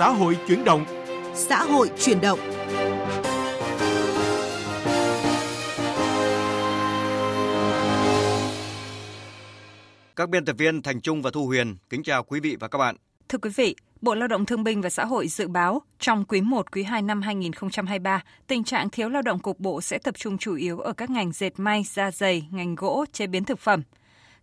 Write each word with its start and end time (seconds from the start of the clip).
xã 0.00 0.08
hội 0.10 0.38
chuyển 0.48 0.64
động. 0.64 0.84
Xã 1.34 1.62
hội 1.62 1.90
chuyển 1.98 2.20
động. 2.20 2.38
Các 10.16 10.28
biên 10.28 10.44
tập 10.44 10.56
viên 10.58 10.82
Thành 10.82 11.00
Trung 11.00 11.22
và 11.22 11.30
Thu 11.30 11.46
Huyền 11.46 11.76
kính 11.90 12.02
chào 12.02 12.22
quý 12.22 12.40
vị 12.40 12.56
và 12.60 12.68
các 12.68 12.78
bạn. 12.78 12.96
Thưa 13.28 13.38
quý 13.38 13.50
vị, 13.56 13.76
Bộ 14.00 14.14
Lao 14.14 14.28
động 14.28 14.46
Thương 14.46 14.64
binh 14.64 14.82
và 14.82 14.90
Xã 14.90 15.04
hội 15.04 15.28
dự 15.28 15.48
báo 15.48 15.82
trong 15.98 16.24
quý 16.24 16.40
1, 16.40 16.72
quý 16.72 16.82
2 16.82 17.02
năm 17.02 17.22
2023, 17.22 18.22
tình 18.46 18.64
trạng 18.64 18.90
thiếu 18.90 19.08
lao 19.08 19.22
động 19.22 19.38
cục 19.38 19.60
bộ 19.60 19.80
sẽ 19.80 19.98
tập 19.98 20.14
trung 20.18 20.38
chủ 20.38 20.54
yếu 20.54 20.78
ở 20.78 20.92
các 20.92 21.10
ngành 21.10 21.32
dệt 21.32 21.52
may, 21.56 21.84
da 21.86 22.10
dày, 22.10 22.48
ngành 22.50 22.74
gỗ, 22.74 23.04
chế 23.12 23.26
biến 23.26 23.44
thực 23.44 23.58
phẩm. 23.58 23.82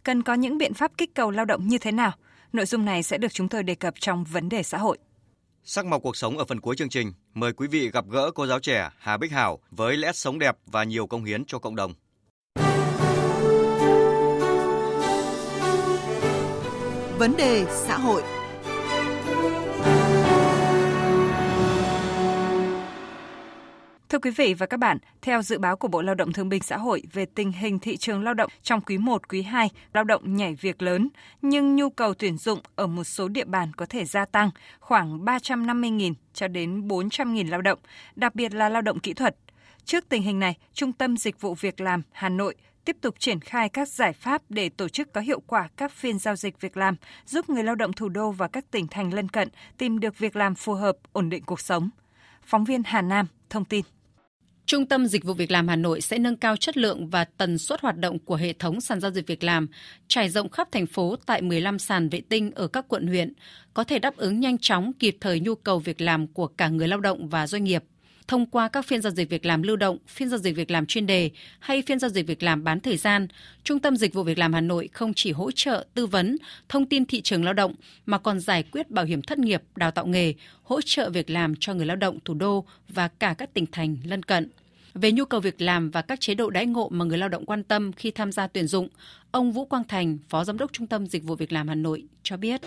Cần 0.04 0.24
có 0.24 0.34
những 0.34 0.58
biện 0.58 0.74
pháp 0.74 0.92
kích 0.98 1.16
cầu 1.16 1.32
lao 1.32 1.46
động 1.46 1.68
như 1.68 1.78
thế 1.78 1.92
nào? 1.92 2.12
Nội 2.54 2.66
dung 2.66 2.86
này 2.86 3.04
sẽ 3.04 3.18
được 3.18 3.34
chúng 3.34 3.50
tôi 3.50 3.64
đề 3.64 3.76
cập 3.76 3.94
trong 4.00 4.24
vấn 4.24 4.50
đề 4.50 4.64
xã 4.64 4.78
hội. 4.78 4.98
Sắc 5.70 5.86
màu 5.86 6.00
cuộc 6.00 6.18
sống 6.18 6.38
ở 6.38 6.46
phần 6.46 6.60
cuối 6.60 6.76
chương 6.76 6.90
trình, 6.90 7.14
mời 7.34 7.54
quý 7.54 7.68
vị 7.68 7.92
gặp 7.92 8.06
gỡ 8.10 8.32
cô 8.36 8.48
giáo 8.48 8.60
trẻ 8.60 8.90
Hà 8.98 9.18
Bích 9.18 9.32
Hảo 9.32 9.60
với 9.72 9.98
lẽ 9.98 10.12
sống 10.14 10.40
đẹp 10.40 10.58
và 10.66 10.84
nhiều 10.84 11.08
công 11.08 11.24
hiến 11.26 11.46
cho 11.46 11.60
cộng 11.60 11.76
đồng. 11.76 11.94
Vấn 17.20 17.38
đề 17.38 17.66
xã 17.70 17.98
hội 17.98 18.24
Thưa 24.10 24.20
quý 24.20 24.32
vị 24.32 24.54
và 24.54 24.66
các 24.66 24.78
bạn, 24.78 24.98
theo 25.22 25.42
dự 25.42 25.58
báo 25.58 25.78
của 25.78 25.88
Bộ 25.88 26.02
Lao 26.02 26.16
động 26.16 26.34
Thương 26.34 26.50
binh 26.50 26.64
Xã 26.64 26.78
hội 26.78 27.04
về 27.14 27.26
tình 27.26 27.52
hình 27.52 27.80
thị 27.80 27.98
trường 27.98 28.24
lao 28.24 28.34
động 28.34 28.50
trong 28.64 28.82
quý 28.82 28.98
1, 28.98 29.30
quý 29.30 29.42
2, 29.42 29.70
lao 29.94 30.04
động 30.04 30.36
nhảy 30.36 30.56
việc 30.56 30.82
lớn, 30.82 31.10
nhưng 31.42 31.76
nhu 31.76 31.90
cầu 31.90 32.14
tuyển 32.14 32.38
dụng 32.38 32.60
ở 32.76 32.88
một 32.88 33.04
số 33.04 33.28
địa 33.28 33.46
bàn 33.46 33.72
có 33.78 33.86
thể 33.86 34.06
gia 34.06 34.26
tăng 34.26 34.50
khoảng 34.80 35.26
350.000 35.26 36.14
cho 36.34 36.48
đến 36.48 36.88
400.000 36.88 37.50
lao 37.50 37.62
động, 37.62 37.80
đặc 38.16 38.36
biệt 38.36 38.54
là 38.54 38.70
lao 38.70 38.82
động 38.82 39.00
kỹ 39.00 39.14
thuật. 39.14 39.36
Trước 39.86 40.10
tình 40.10 40.22
hình 40.22 40.40
này, 40.40 40.58
Trung 40.74 40.94
tâm 40.94 41.18
Dịch 41.18 41.42
vụ 41.42 41.54
Việc 41.54 41.82
làm 41.82 42.02
Hà 42.12 42.30
Nội 42.30 42.56
tiếp 42.86 42.98
tục 43.02 43.16
triển 43.20 43.40
khai 43.40 43.70
các 43.70 43.88
giải 43.88 44.14
pháp 44.14 44.42
để 44.50 44.70
tổ 44.70 44.90
chức 44.90 45.14
có 45.14 45.22
hiệu 45.22 45.40
quả 45.48 45.70
các 45.78 45.92
phiên 45.92 46.20
giao 46.20 46.36
dịch 46.36 46.62
việc 46.62 46.78
làm, 46.78 46.96
giúp 47.26 47.50
người 47.50 47.64
lao 47.64 47.76
động 47.76 47.94
thủ 47.94 48.10
đô 48.10 48.32
và 48.32 48.48
các 48.48 48.72
tỉnh 48.72 48.88
thành 48.88 49.14
lân 49.14 49.30
cận 49.30 49.50
tìm 49.78 50.00
được 50.00 50.18
việc 50.18 50.36
làm 50.36 50.56
phù 50.56 50.74
hợp, 50.74 50.98
ổn 51.14 51.30
định 51.30 51.44
cuộc 51.44 51.60
sống. 51.60 51.90
Phóng 52.44 52.64
viên 52.64 52.82
Hà 52.86 53.02
Nam 53.02 53.28
thông 53.50 53.66
tin. 53.66 53.86
Trung 54.68 54.86
tâm 54.86 55.06
Dịch 55.06 55.24
vụ 55.24 55.34
Việc 55.34 55.52
làm 55.52 55.68
Hà 55.68 55.76
Nội 55.76 56.02
sẽ 56.02 56.18
nâng 56.18 56.36
cao 56.36 56.58
chất 56.58 56.78
lượng 56.78 57.08
và 57.08 57.26
tần 57.26 57.58
suất 57.58 57.82
hoạt 57.82 57.98
động 57.98 58.20
của 58.20 58.36
hệ 58.36 58.54
thống 58.54 58.82
sàn 58.82 59.00
giao 59.02 59.12
dịch 59.12 59.28
việc 59.28 59.44
làm, 59.44 59.68
trải 60.08 60.30
rộng 60.30 60.50
khắp 60.50 60.68
thành 60.72 60.88
phố 60.88 61.16
tại 61.26 61.42
15 61.42 61.80
sàn 61.80 62.10
vệ 62.10 62.22
tinh 62.30 62.52
ở 62.56 62.68
các 62.68 62.86
quận 62.88 63.08
huyện, 63.08 63.34
có 63.74 63.84
thể 63.84 64.00
đáp 64.00 64.18
ứng 64.18 64.40
nhanh 64.40 64.58
chóng 64.58 64.92
kịp 65.00 65.18
thời 65.22 65.40
nhu 65.40 65.56
cầu 65.56 65.80
việc 65.80 66.02
làm 66.02 66.28
của 66.28 66.48
cả 66.48 66.70
người 66.70 66.88
lao 66.88 67.00
động 67.00 67.30
và 67.30 67.48
doanh 67.48 67.64
nghiệp. 67.64 67.84
Thông 68.28 68.46
qua 68.46 68.68
các 68.68 68.86
phiên 68.86 69.02
giao 69.02 69.12
dịch 69.12 69.30
việc 69.30 69.46
làm 69.46 69.62
lưu 69.62 69.76
động, 69.76 69.98
phiên 70.08 70.30
giao 70.30 70.38
dịch 70.38 70.56
việc 70.56 70.72
làm 70.72 70.86
chuyên 70.86 71.06
đề 71.06 71.32
hay 71.60 71.82
phiên 71.82 72.00
giao 72.00 72.10
dịch 72.10 72.28
việc 72.28 72.44
làm 72.44 72.64
bán 72.64 72.80
thời 72.80 72.98
gian, 72.98 73.28
Trung 73.64 73.80
tâm 73.80 73.96
Dịch 73.96 74.14
vụ 74.14 74.24
Việc 74.24 74.38
làm 74.38 74.54
Hà 74.54 74.62
Nội 74.62 74.90
không 74.94 75.14
chỉ 75.16 75.32
hỗ 75.32 75.52
trợ 75.52 75.86
tư 75.94 76.06
vấn, 76.06 76.38
thông 76.70 76.86
tin 76.86 77.06
thị 77.06 77.22
trường 77.22 77.44
lao 77.44 77.54
động 77.54 77.74
mà 78.06 78.18
còn 78.18 78.40
giải 78.40 78.64
quyết 78.64 78.92
bảo 78.92 79.06
hiểm 79.06 79.22
thất 79.22 79.40
nghiệp, 79.40 79.64
đào 79.76 79.92
tạo 79.92 80.06
nghề, 80.06 80.34
hỗ 80.64 80.82
trợ 80.82 81.10
việc 81.10 81.30
làm 81.30 81.54
cho 81.60 81.74
người 81.74 81.86
lao 81.86 81.96
động 81.96 82.20
thủ 82.26 82.34
đô 82.34 82.66
và 82.90 83.08
cả 83.08 83.36
các 83.38 83.54
tỉnh 83.54 83.66
thành 83.72 83.98
lân 84.04 84.24
cận. 84.24 84.50
Về 84.94 85.12
nhu 85.12 85.26
cầu 85.26 85.40
việc 85.40 85.62
làm 85.62 85.92
và 85.92 86.02
các 86.02 86.20
chế 86.20 86.36
độ 86.36 86.50
đãi 86.50 86.66
ngộ 86.66 86.90
mà 86.90 87.06
người 87.06 87.18
lao 87.18 87.30
động 87.30 87.46
quan 87.46 87.64
tâm 87.64 87.94
khi 87.94 88.12
tham 88.12 88.32
gia 88.32 88.48
tuyển 88.48 88.68
dụng, 88.68 88.88
ông 89.32 89.52
Vũ 89.52 89.66
Quang 89.66 89.84
Thành, 89.88 90.18
Phó 90.30 90.44
Giám 90.44 90.58
đốc 90.58 90.74
Trung 90.74 90.88
tâm 90.88 91.08
Dịch 91.08 91.24
vụ 91.24 91.36
Việc 91.36 91.52
làm 91.52 91.68
Hà 91.68 91.76
Nội 91.76 92.04
cho 92.24 92.38
biết. 92.38 92.62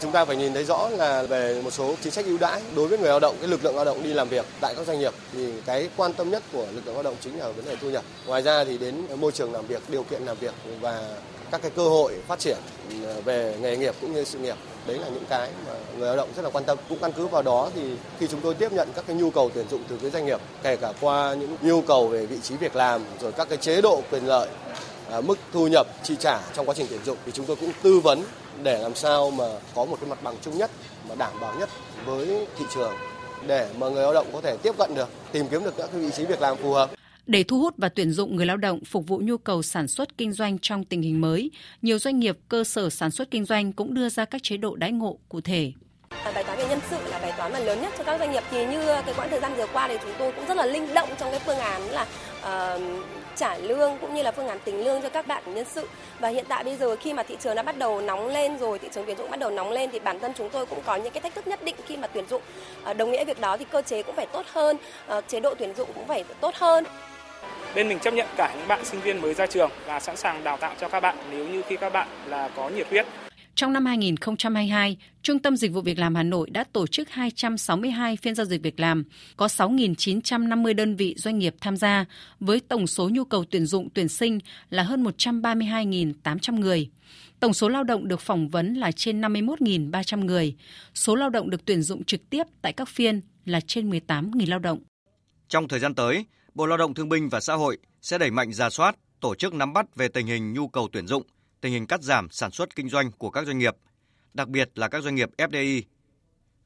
Chúng 0.00 0.12
ta 0.12 0.24
phải 0.24 0.36
nhìn 0.36 0.54
thấy 0.54 0.64
rõ 0.64 0.88
là 0.88 1.22
về 1.22 1.62
một 1.62 1.70
số 1.70 1.94
chính 2.02 2.12
sách 2.12 2.24
ưu 2.24 2.38
đãi 2.38 2.62
đối 2.76 2.88
với 2.88 2.98
người 2.98 3.08
lao 3.08 3.20
động, 3.20 3.36
cái 3.40 3.48
lực 3.48 3.64
lượng 3.64 3.76
lao 3.76 3.84
động 3.84 4.02
đi 4.02 4.12
làm 4.12 4.28
việc 4.28 4.46
tại 4.60 4.74
các 4.76 4.86
doanh 4.86 4.98
nghiệp 4.98 5.12
thì 5.32 5.52
cái 5.66 5.88
quan 5.96 6.12
tâm 6.12 6.30
nhất 6.30 6.42
của 6.52 6.66
lực 6.74 6.86
lượng 6.86 6.94
lao 6.94 7.02
động 7.02 7.16
chính 7.20 7.38
là 7.38 7.48
vấn 7.48 7.64
đề 7.64 7.76
thu 7.76 7.90
nhập. 7.90 8.04
Ngoài 8.26 8.42
ra 8.42 8.64
thì 8.64 8.78
đến 8.78 9.06
môi 9.16 9.32
trường 9.32 9.52
làm 9.52 9.66
việc, 9.66 9.82
điều 9.88 10.02
kiện 10.02 10.22
làm 10.22 10.36
việc 10.36 10.54
và 10.80 11.08
các 11.50 11.62
cái 11.62 11.70
cơ 11.76 11.82
hội 11.82 12.14
phát 12.26 12.38
triển 12.38 12.58
ừ, 12.90 13.20
về 13.24 13.56
nghề 13.60 13.76
nghiệp 13.76 13.94
cũng 14.00 14.14
như 14.14 14.24
sự 14.24 14.38
nghiệp 14.38 14.56
đấy 14.86 14.98
là 14.98 15.08
những 15.08 15.24
cái 15.28 15.50
mà 15.66 15.72
người 15.98 16.06
lao 16.06 16.16
động 16.16 16.28
rất 16.36 16.42
là 16.42 16.50
quan 16.50 16.64
tâm 16.64 16.78
cũng 16.88 16.98
căn 16.98 17.12
cứ 17.12 17.26
vào 17.26 17.42
đó 17.42 17.70
thì 17.74 17.82
khi 18.18 18.26
chúng 18.26 18.40
tôi 18.40 18.54
tiếp 18.54 18.72
nhận 18.72 18.88
các 18.94 19.04
cái 19.06 19.16
nhu 19.16 19.30
cầu 19.30 19.50
tuyển 19.54 19.68
dụng 19.70 19.82
từ 19.88 19.98
phía 19.98 20.10
doanh 20.10 20.26
nghiệp 20.26 20.40
kể 20.62 20.76
cả 20.76 20.92
qua 21.00 21.34
những 21.34 21.56
nhu 21.60 21.80
cầu 21.80 22.08
về 22.08 22.26
vị 22.26 22.36
trí 22.42 22.56
việc 22.56 22.76
làm 22.76 23.02
rồi 23.20 23.32
các 23.32 23.48
cái 23.48 23.58
chế 23.58 23.80
độ 23.80 24.02
quyền 24.10 24.26
lợi 24.26 24.48
mức 25.24 25.38
thu 25.52 25.66
nhập 25.66 25.86
chi 26.02 26.16
trả 26.20 26.40
trong 26.54 26.66
quá 26.66 26.74
trình 26.74 26.86
tuyển 26.90 27.04
dụng 27.04 27.18
thì 27.26 27.32
chúng 27.32 27.46
tôi 27.46 27.56
cũng 27.56 27.72
tư 27.82 28.00
vấn 28.00 28.22
để 28.62 28.78
làm 28.82 28.94
sao 28.94 29.30
mà 29.30 29.44
có 29.74 29.84
một 29.84 29.98
cái 30.00 30.10
mặt 30.10 30.22
bằng 30.22 30.34
chung 30.42 30.58
nhất 30.58 30.70
mà 31.08 31.14
đảm 31.14 31.32
bảo 31.40 31.54
nhất 31.58 31.68
với 32.06 32.46
thị 32.58 32.64
trường 32.74 32.92
để 33.46 33.68
mà 33.78 33.88
người 33.88 34.02
lao 34.02 34.14
động 34.14 34.26
có 34.32 34.40
thể 34.40 34.56
tiếp 34.62 34.74
cận 34.78 34.94
được 34.94 35.08
tìm 35.32 35.46
kiếm 35.50 35.64
được 35.64 35.74
các 35.76 35.92
vị 35.92 36.10
trí 36.16 36.24
việc 36.24 36.40
làm 36.40 36.56
phù 36.56 36.72
hợp 36.72 36.90
để 37.28 37.42
thu 37.42 37.58
hút 37.60 37.74
và 37.76 37.88
tuyển 37.88 38.10
dụng 38.10 38.36
người 38.36 38.46
lao 38.46 38.56
động 38.56 38.84
phục 38.84 39.06
vụ 39.06 39.18
nhu 39.18 39.36
cầu 39.38 39.62
sản 39.62 39.88
xuất 39.88 40.18
kinh 40.18 40.32
doanh 40.32 40.58
trong 40.58 40.84
tình 40.84 41.02
hình 41.02 41.20
mới, 41.20 41.50
nhiều 41.82 41.98
doanh 41.98 42.18
nghiệp 42.18 42.38
cơ 42.48 42.64
sở 42.64 42.90
sản 42.90 43.10
xuất 43.10 43.30
kinh 43.30 43.44
doanh 43.44 43.72
cũng 43.72 43.94
đưa 43.94 44.08
ra 44.08 44.24
các 44.24 44.42
chế 44.42 44.56
độ 44.56 44.76
đãi 44.76 44.92
ngộ 44.92 45.18
cụ 45.28 45.40
thể. 45.40 45.72
Bài 46.34 46.44
toán 46.44 46.58
về 46.58 46.68
nhân 46.68 46.78
sự 46.90 46.96
là 47.10 47.18
bài 47.18 47.32
toán 47.36 47.52
mà 47.52 47.58
lớn 47.58 47.82
nhất 47.82 47.92
cho 47.98 48.04
các 48.04 48.18
doanh 48.18 48.32
nghiệp 48.32 48.42
thì 48.50 48.66
như 48.66 48.86
cái 48.86 49.14
quãng 49.16 49.30
thời 49.30 49.40
gian 49.40 49.54
vừa 49.56 49.66
qua 49.72 49.88
thì 49.88 49.96
chúng 50.02 50.12
tôi 50.18 50.32
cũng 50.32 50.46
rất 50.48 50.56
là 50.56 50.66
linh 50.66 50.94
động 50.94 51.08
trong 51.18 51.30
cái 51.30 51.40
phương 51.46 51.58
án 51.58 51.82
là 51.82 52.06
uh, 52.40 52.82
trả 53.38 53.56
lương 53.56 53.98
cũng 54.00 54.14
như 54.14 54.22
là 54.22 54.32
phương 54.32 54.48
án 54.48 54.58
tính 54.58 54.84
lương 54.84 55.02
cho 55.02 55.08
các 55.08 55.26
bạn 55.26 55.42
nhân 55.54 55.64
sự. 55.74 55.88
Và 56.18 56.28
hiện 56.28 56.44
tại 56.48 56.64
bây 56.64 56.76
giờ 56.76 56.96
khi 56.96 57.12
mà 57.12 57.22
thị 57.22 57.36
trường 57.40 57.54
đã 57.54 57.62
bắt 57.62 57.78
đầu 57.78 58.00
nóng 58.00 58.28
lên 58.28 58.58
rồi, 58.58 58.78
thị 58.78 58.88
trường 58.92 59.04
tuyển 59.06 59.18
dụng 59.18 59.30
bắt 59.30 59.40
đầu 59.40 59.50
nóng 59.50 59.72
lên 59.72 59.90
thì 59.90 59.98
bản 59.98 60.20
thân 60.20 60.32
chúng 60.34 60.50
tôi 60.50 60.66
cũng 60.66 60.80
có 60.86 60.96
những 60.96 61.12
cái 61.12 61.20
thách 61.20 61.34
thức 61.34 61.46
nhất 61.46 61.62
định 61.62 61.74
khi 61.86 61.96
mà 61.96 62.06
tuyển 62.06 62.24
dụng. 62.30 62.42
À, 62.84 62.92
đồng 62.92 63.10
nghĩa 63.10 63.24
việc 63.24 63.40
đó 63.40 63.56
thì 63.56 63.64
cơ 63.64 63.82
chế 63.82 64.02
cũng 64.02 64.16
phải 64.16 64.26
tốt 64.26 64.46
hơn 64.52 64.76
à, 65.06 65.20
chế 65.20 65.40
độ 65.40 65.54
tuyển 65.58 65.74
dụng 65.74 65.88
cũng 65.94 66.06
phải 66.06 66.24
tốt 66.40 66.54
hơn. 66.54 66.84
Bên 67.74 67.88
mình 67.88 67.98
chấp 67.98 68.14
nhận 68.14 68.26
cả 68.36 68.54
những 68.58 68.68
bạn 68.68 68.84
sinh 68.84 69.00
viên 69.00 69.22
mới 69.22 69.34
ra 69.34 69.46
trường 69.46 69.70
và 69.86 70.00
sẵn 70.00 70.16
sàng 70.16 70.44
đào 70.44 70.56
tạo 70.56 70.74
cho 70.80 70.88
các 70.88 71.00
bạn 71.00 71.16
nếu 71.30 71.48
như 71.48 71.62
khi 71.68 71.76
các 71.76 71.92
bạn 71.92 72.08
là 72.26 72.48
có 72.56 72.68
nhiệt 72.68 72.88
huyết. 72.90 73.06
Trong 73.58 73.72
năm 73.72 73.86
2022, 73.86 74.96
Trung 75.22 75.38
tâm 75.38 75.56
Dịch 75.56 75.72
vụ 75.72 75.80
Việc 75.80 75.98
làm 75.98 76.14
Hà 76.14 76.22
Nội 76.22 76.50
đã 76.50 76.64
tổ 76.72 76.86
chức 76.86 77.10
262 77.10 78.16
phiên 78.16 78.34
giao 78.34 78.46
dịch 78.46 78.62
việc 78.62 78.80
làm, 78.80 79.04
có 79.36 79.46
6.950 79.46 80.74
đơn 80.74 80.96
vị 80.96 81.14
doanh 81.18 81.38
nghiệp 81.38 81.54
tham 81.60 81.76
gia, 81.76 82.04
với 82.40 82.60
tổng 82.60 82.86
số 82.86 83.08
nhu 83.08 83.24
cầu 83.24 83.44
tuyển 83.50 83.66
dụng 83.66 83.88
tuyển 83.94 84.08
sinh 84.08 84.38
là 84.70 84.82
hơn 84.82 85.04
132.800 85.04 86.58
người. 86.60 86.90
Tổng 87.40 87.52
số 87.52 87.68
lao 87.68 87.84
động 87.84 88.08
được 88.08 88.20
phỏng 88.20 88.48
vấn 88.48 88.74
là 88.74 88.92
trên 88.92 89.20
51.300 89.20 90.24
người. 90.24 90.56
Số 90.94 91.14
lao 91.14 91.30
động 91.30 91.50
được 91.50 91.64
tuyển 91.64 91.82
dụng 91.82 92.04
trực 92.04 92.30
tiếp 92.30 92.44
tại 92.62 92.72
các 92.72 92.88
phiên 92.88 93.20
là 93.44 93.60
trên 93.60 93.90
18.000 93.90 94.48
lao 94.48 94.58
động. 94.58 94.78
Trong 95.48 95.68
thời 95.68 95.80
gian 95.80 95.94
tới, 95.94 96.24
Bộ 96.54 96.66
Lao 96.66 96.78
động 96.78 96.94
Thương 96.94 97.08
binh 97.08 97.28
và 97.28 97.40
Xã 97.40 97.54
hội 97.54 97.78
sẽ 98.02 98.18
đẩy 98.18 98.30
mạnh 98.30 98.52
ra 98.52 98.70
soát, 98.70 98.96
tổ 99.20 99.34
chức 99.34 99.54
nắm 99.54 99.72
bắt 99.72 99.96
về 99.96 100.08
tình 100.08 100.26
hình 100.26 100.52
nhu 100.52 100.68
cầu 100.68 100.88
tuyển 100.92 101.06
dụng, 101.06 101.22
tình 101.60 101.72
hình 101.72 101.86
cắt 101.86 102.02
giảm 102.02 102.30
sản 102.30 102.50
xuất 102.50 102.76
kinh 102.76 102.88
doanh 102.88 103.12
của 103.12 103.30
các 103.30 103.46
doanh 103.46 103.58
nghiệp, 103.58 103.76
đặc 104.34 104.48
biệt 104.48 104.70
là 104.74 104.88
các 104.88 105.02
doanh 105.02 105.14
nghiệp 105.14 105.30
FDI. 105.38 105.82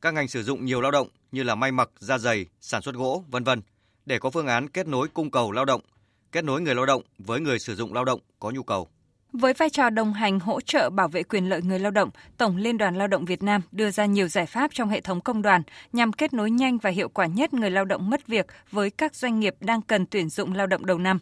Các 0.00 0.14
ngành 0.14 0.28
sử 0.28 0.42
dụng 0.42 0.64
nhiều 0.64 0.80
lao 0.80 0.90
động 0.90 1.08
như 1.32 1.42
là 1.42 1.54
may 1.54 1.72
mặc, 1.72 1.90
da 1.98 2.18
giày, 2.18 2.46
sản 2.60 2.82
xuất 2.82 2.94
gỗ, 2.94 3.24
vân 3.28 3.44
vân 3.44 3.62
để 4.06 4.18
có 4.18 4.30
phương 4.30 4.46
án 4.46 4.68
kết 4.68 4.86
nối 4.86 5.08
cung 5.08 5.30
cầu 5.30 5.52
lao 5.52 5.64
động, 5.64 5.80
kết 6.32 6.44
nối 6.44 6.60
người 6.60 6.74
lao 6.74 6.86
động 6.86 7.02
với 7.18 7.40
người 7.40 7.58
sử 7.58 7.74
dụng 7.74 7.94
lao 7.94 8.04
động 8.04 8.20
có 8.38 8.50
nhu 8.50 8.62
cầu. 8.62 8.88
Với 9.32 9.52
vai 9.52 9.70
trò 9.70 9.90
đồng 9.90 10.12
hành 10.12 10.40
hỗ 10.40 10.60
trợ 10.60 10.90
bảo 10.90 11.08
vệ 11.08 11.22
quyền 11.22 11.48
lợi 11.48 11.62
người 11.62 11.78
lao 11.78 11.90
động, 11.90 12.10
Tổng 12.38 12.56
Liên 12.56 12.78
đoàn 12.78 12.96
Lao 12.96 13.08
động 13.08 13.24
Việt 13.24 13.42
Nam 13.42 13.60
đưa 13.72 13.90
ra 13.90 14.06
nhiều 14.06 14.28
giải 14.28 14.46
pháp 14.46 14.70
trong 14.74 14.88
hệ 14.88 15.00
thống 15.00 15.20
công 15.20 15.42
đoàn 15.42 15.62
nhằm 15.92 16.12
kết 16.12 16.32
nối 16.32 16.50
nhanh 16.50 16.78
và 16.78 16.90
hiệu 16.90 17.08
quả 17.08 17.26
nhất 17.26 17.54
người 17.54 17.70
lao 17.70 17.84
động 17.84 18.10
mất 18.10 18.26
việc 18.26 18.46
với 18.70 18.90
các 18.90 19.14
doanh 19.14 19.40
nghiệp 19.40 19.54
đang 19.60 19.82
cần 19.82 20.06
tuyển 20.06 20.28
dụng 20.28 20.54
lao 20.54 20.66
động 20.66 20.86
đầu 20.86 20.98
năm. 20.98 21.18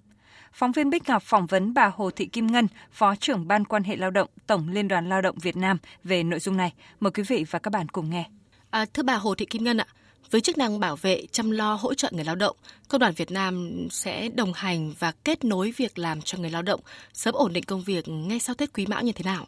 Phóng 0.52 0.72
viên 0.72 0.90
Bích 0.90 1.08
Ngọc 1.08 1.22
phỏng 1.22 1.46
vấn 1.46 1.74
bà 1.74 1.90
Hồ 1.94 2.10
Thị 2.10 2.26
Kim 2.26 2.46
Ngân, 2.46 2.68
Phó 2.92 3.14
trưởng 3.14 3.48
Ban 3.48 3.64
quan 3.64 3.84
hệ 3.84 3.96
lao 3.96 4.10
động 4.10 4.28
Tổng 4.46 4.68
Liên 4.68 4.88
đoàn 4.88 5.08
Lao 5.08 5.22
động 5.22 5.38
Việt 5.38 5.56
Nam 5.56 5.78
về 6.04 6.22
nội 6.22 6.40
dung 6.40 6.56
này. 6.56 6.72
Mời 7.00 7.10
quý 7.10 7.22
vị 7.22 7.44
và 7.50 7.58
các 7.58 7.70
bạn 7.70 7.88
cùng 7.88 8.10
nghe. 8.10 8.24
À, 8.70 8.86
thưa 8.94 9.02
bà 9.02 9.14
Hồ 9.14 9.34
Thị 9.34 9.46
Kim 9.46 9.64
Ngân 9.64 9.80
ạ, 9.80 9.86
với 10.30 10.40
chức 10.40 10.58
năng 10.58 10.80
bảo 10.80 10.96
vệ, 10.96 11.26
chăm 11.32 11.50
lo, 11.50 11.74
hỗ 11.74 11.94
trợ 11.94 12.08
người 12.12 12.24
lao 12.24 12.34
động, 12.34 12.56
Công 12.88 13.00
đoàn 13.00 13.14
Việt 13.16 13.30
Nam 13.30 13.86
sẽ 13.90 14.28
đồng 14.28 14.52
hành 14.52 14.92
và 14.98 15.12
kết 15.24 15.44
nối 15.44 15.72
việc 15.76 15.98
làm 15.98 16.20
cho 16.20 16.38
người 16.38 16.50
lao 16.50 16.62
động 16.62 16.80
sớm 17.12 17.34
ổn 17.34 17.52
định 17.52 17.64
công 17.64 17.82
việc 17.82 18.08
ngay 18.08 18.38
sau 18.38 18.54
Tết 18.54 18.72
Quý 18.72 18.86
Mão 18.86 19.02
như 19.02 19.12
thế 19.12 19.24
nào? 19.24 19.46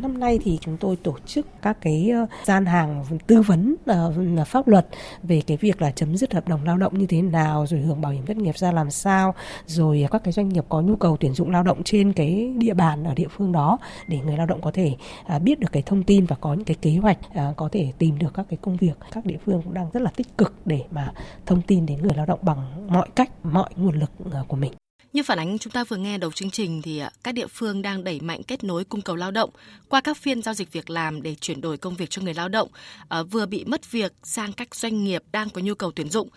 Năm 0.00 0.20
nay 0.20 0.38
thì 0.42 0.58
chúng 0.60 0.76
tôi 0.76 0.96
tổ 0.96 1.14
chức 1.26 1.46
các 1.62 1.78
cái 1.80 2.10
ờ, 2.10 2.26
gian 2.44 2.66
hàng 2.66 3.04
tư 3.26 3.42
vấn 3.42 3.76
uh, 3.90 4.46
pháp 4.46 4.68
luật 4.68 4.86
về 5.22 5.42
cái 5.46 5.56
việc 5.56 5.82
là 5.82 5.90
chấm 5.90 6.16
dứt 6.16 6.34
hợp 6.34 6.48
đồng 6.48 6.64
lao 6.64 6.76
động 6.76 6.98
như 6.98 7.06
thế 7.06 7.22
nào, 7.22 7.66
rồi 7.66 7.80
hưởng 7.80 8.00
bảo 8.00 8.12
hiểm 8.12 8.26
thất 8.26 8.36
nghiệp 8.36 8.58
ra 8.58 8.72
làm 8.72 8.90
sao, 8.90 9.34
rồi 9.66 10.06
các 10.10 10.24
cái 10.24 10.32
doanh 10.32 10.48
nghiệp 10.48 10.64
có 10.68 10.80
nhu 10.80 10.96
cầu 10.96 11.16
tuyển 11.20 11.34
dụng 11.34 11.50
lao 11.50 11.62
động 11.62 11.82
trên 11.84 12.12
cái 12.12 12.52
địa 12.58 12.74
bàn 12.74 13.04
ở 13.04 13.14
địa 13.14 13.28
phương 13.30 13.52
đó 13.52 13.78
để 14.08 14.18
người 14.18 14.36
lao 14.36 14.46
động 14.46 14.60
có 14.60 14.70
thể 14.70 14.96
uh, 15.36 15.42
biết 15.42 15.60
được 15.60 15.72
cái 15.72 15.82
thông 15.86 16.02
tin 16.02 16.26
và 16.26 16.36
có 16.40 16.54
những 16.54 16.64
cái 16.64 16.76
kế 16.82 16.96
hoạch 16.96 17.18
uh, 17.28 17.56
có 17.56 17.68
thể 17.72 17.92
tìm 17.98 18.18
được 18.18 18.34
các 18.34 18.46
cái 18.48 18.58
công 18.62 18.76
việc. 18.76 18.94
Các 19.12 19.26
địa 19.26 19.38
phương 19.44 19.62
cũng 19.62 19.74
đang 19.74 19.90
rất 19.92 20.02
là 20.02 20.10
tích 20.16 20.38
cực 20.38 20.54
để 20.64 20.82
mà 20.90 21.12
thông 21.46 21.62
tin 21.62 21.86
đến 21.86 22.02
người 22.02 22.16
lao 22.16 22.26
động 22.26 22.40
bằng 22.42 22.86
mọi 22.88 23.08
cách, 23.14 23.30
mọi 23.42 23.70
nguồn 23.76 23.98
lực 23.98 24.10
uh, 24.40 24.48
của 24.48 24.56
mình. 24.56 24.72
Như 25.12 25.22
phản 25.22 25.38
ánh 25.38 25.58
chúng 25.58 25.72
ta 25.72 25.84
vừa 25.84 25.96
nghe 25.96 26.18
đầu 26.18 26.32
chương 26.32 26.50
trình 26.50 26.82
thì 26.82 26.98
à, 26.98 27.10
các 27.24 27.32
địa 27.32 27.46
phương 27.46 27.82
đang 27.82 28.04
đẩy 28.04 28.20
mạnh 28.20 28.42
kết 28.42 28.64
nối 28.64 28.84
cung 28.84 29.00
cầu 29.00 29.16
lao 29.16 29.30
động 29.30 29.50
qua 29.88 30.00
các 30.00 30.16
phiên 30.16 30.42
giao 30.42 30.54
dịch 30.54 30.72
việc 30.72 30.90
làm 30.90 31.22
để 31.22 31.34
chuyển 31.34 31.60
đổi 31.60 31.76
công 31.76 31.94
việc 31.94 32.10
cho 32.10 32.22
người 32.22 32.34
lao 32.34 32.48
động 32.48 32.68
à, 33.08 33.22
vừa 33.22 33.46
bị 33.46 33.64
mất 33.64 33.90
việc 33.90 34.12
sang 34.22 34.52
các 34.52 34.74
doanh 34.74 35.04
nghiệp 35.04 35.22
đang 35.32 35.50
có 35.50 35.60
nhu 35.60 35.74
cầu 35.74 35.92
tuyển 35.96 36.08
dụng. 36.08 36.28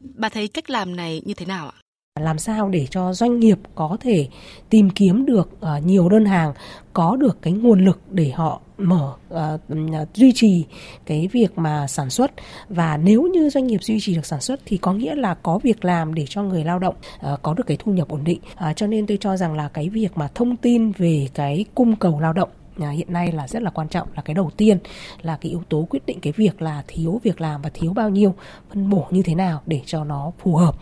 Bà 0.00 0.28
thấy 0.28 0.48
cách 0.48 0.70
làm 0.70 0.96
này 0.96 1.22
như 1.24 1.34
thế 1.34 1.46
nào 1.46 1.68
ạ? 1.68 1.80
làm 2.20 2.38
sao 2.38 2.68
để 2.68 2.86
cho 2.90 3.12
doanh 3.12 3.40
nghiệp 3.40 3.58
có 3.74 3.96
thể 4.00 4.28
tìm 4.70 4.90
kiếm 4.90 5.26
được 5.26 5.60
à, 5.60 5.78
nhiều 5.78 6.08
đơn 6.08 6.24
hàng, 6.24 6.52
có 6.92 7.16
được 7.16 7.38
cái 7.42 7.52
nguồn 7.52 7.84
lực 7.84 8.00
để 8.10 8.30
họ 8.30 8.60
mở 8.78 9.14
uh, 9.34 10.14
duy 10.14 10.32
trì 10.34 10.64
cái 11.06 11.28
việc 11.32 11.58
mà 11.58 11.86
sản 11.86 12.10
xuất. 12.10 12.30
Và 12.68 12.96
nếu 12.96 13.22
như 13.22 13.50
doanh 13.50 13.66
nghiệp 13.66 13.82
duy 13.82 14.00
trì 14.00 14.14
được 14.14 14.26
sản 14.26 14.40
xuất 14.40 14.60
thì 14.66 14.76
có 14.76 14.92
nghĩa 14.92 15.14
là 15.14 15.34
có 15.34 15.58
việc 15.58 15.84
làm 15.84 16.14
để 16.14 16.24
cho 16.28 16.42
người 16.42 16.64
lao 16.64 16.78
động 16.78 16.94
uh, 17.32 17.42
có 17.42 17.54
được 17.54 17.64
cái 17.66 17.76
thu 17.80 17.92
nhập 17.92 18.08
ổn 18.08 18.24
định. 18.24 18.40
Uh, 18.54 18.76
cho 18.76 18.86
nên 18.86 19.06
tôi 19.06 19.18
cho 19.20 19.36
rằng 19.36 19.54
là 19.54 19.68
cái 19.68 19.88
việc 19.88 20.16
mà 20.16 20.28
thông 20.34 20.56
tin 20.56 20.92
về 20.92 21.28
cái 21.34 21.64
cung 21.74 21.96
cầu 21.96 22.20
lao 22.20 22.32
động 22.32 22.48
à, 22.80 22.90
hiện 22.90 23.12
nay 23.12 23.32
là 23.32 23.48
rất 23.48 23.62
là 23.62 23.70
quan 23.70 23.88
trọng 23.88 24.08
là 24.16 24.22
cái 24.22 24.34
đầu 24.34 24.50
tiên 24.56 24.78
là 25.22 25.38
cái 25.40 25.50
yếu 25.50 25.62
tố 25.68 25.86
quyết 25.90 26.06
định 26.06 26.20
cái 26.20 26.32
việc 26.36 26.62
là 26.62 26.84
thiếu 26.86 27.20
việc 27.22 27.40
làm 27.40 27.62
và 27.62 27.70
thiếu 27.74 27.92
bao 27.92 28.10
nhiêu 28.10 28.34
phân 28.68 28.90
bổ 28.90 29.06
như 29.10 29.22
thế 29.22 29.34
nào 29.34 29.62
để 29.66 29.80
cho 29.86 30.04
nó 30.04 30.32
phù 30.38 30.56
hợp. 30.56 30.74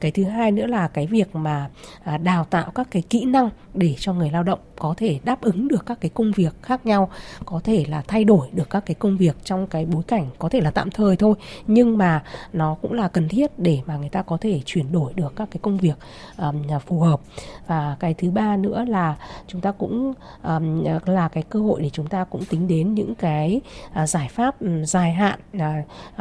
Cái 0.00 0.10
thứ 0.10 0.24
hai 0.24 0.52
nữa 0.52 0.66
là 0.66 0.88
cái 0.88 1.06
việc 1.06 1.34
mà 1.34 1.70
à, 2.04 2.18
đào 2.18 2.44
tạo 2.44 2.70
các 2.74 2.88
cái 2.90 3.02
kỹ 3.02 3.24
năng 3.24 3.50
để 3.74 3.94
cho 3.98 4.14
người 4.14 4.30
lao 4.30 4.42
động 4.42 4.58
có 4.80 4.94
thể 4.96 5.18
đáp 5.24 5.40
ứng 5.40 5.68
được 5.68 5.86
các 5.86 6.00
cái 6.00 6.10
công 6.14 6.32
việc 6.32 6.54
khác 6.62 6.86
nhau 6.86 7.10
có 7.44 7.60
thể 7.64 7.84
là 7.88 8.02
thay 8.08 8.24
đổi 8.24 8.48
được 8.52 8.70
các 8.70 8.86
cái 8.86 8.94
công 8.94 9.16
việc 9.16 9.36
trong 9.44 9.66
cái 9.66 9.86
bối 9.86 10.02
cảnh 10.02 10.26
có 10.38 10.48
thể 10.48 10.60
là 10.60 10.70
tạm 10.70 10.90
thời 10.90 11.16
thôi 11.16 11.34
nhưng 11.66 11.98
mà 11.98 12.22
nó 12.52 12.76
cũng 12.82 12.92
là 12.92 13.08
cần 13.08 13.28
thiết 13.28 13.58
để 13.58 13.80
mà 13.86 13.96
người 13.96 14.08
ta 14.08 14.22
có 14.22 14.38
thể 14.40 14.60
chuyển 14.64 14.92
đổi 14.92 15.12
được 15.14 15.32
các 15.36 15.48
cái 15.50 15.60
công 15.62 15.78
việc 15.78 15.98
um, 16.38 16.62
phù 16.86 17.00
hợp. 17.00 17.20
Và 17.66 17.96
cái 18.00 18.14
thứ 18.14 18.30
ba 18.30 18.56
nữa 18.56 18.84
là 18.88 19.16
chúng 19.46 19.60
ta 19.60 19.72
cũng 19.72 20.12
um, 20.42 20.84
là 21.06 21.28
cái 21.28 21.42
cơ 21.42 21.60
hội 21.60 21.82
để 21.82 21.90
chúng 21.90 22.06
ta 22.06 22.24
cũng 22.24 22.44
tính 22.44 22.68
đến 22.68 22.94
những 22.94 23.14
cái 23.14 23.60
uh, 24.02 24.08
giải 24.08 24.28
pháp 24.28 24.60
um, 24.60 24.84
dài 24.84 25.12
hạn 25.12 25.38
uh, 25.56 25.62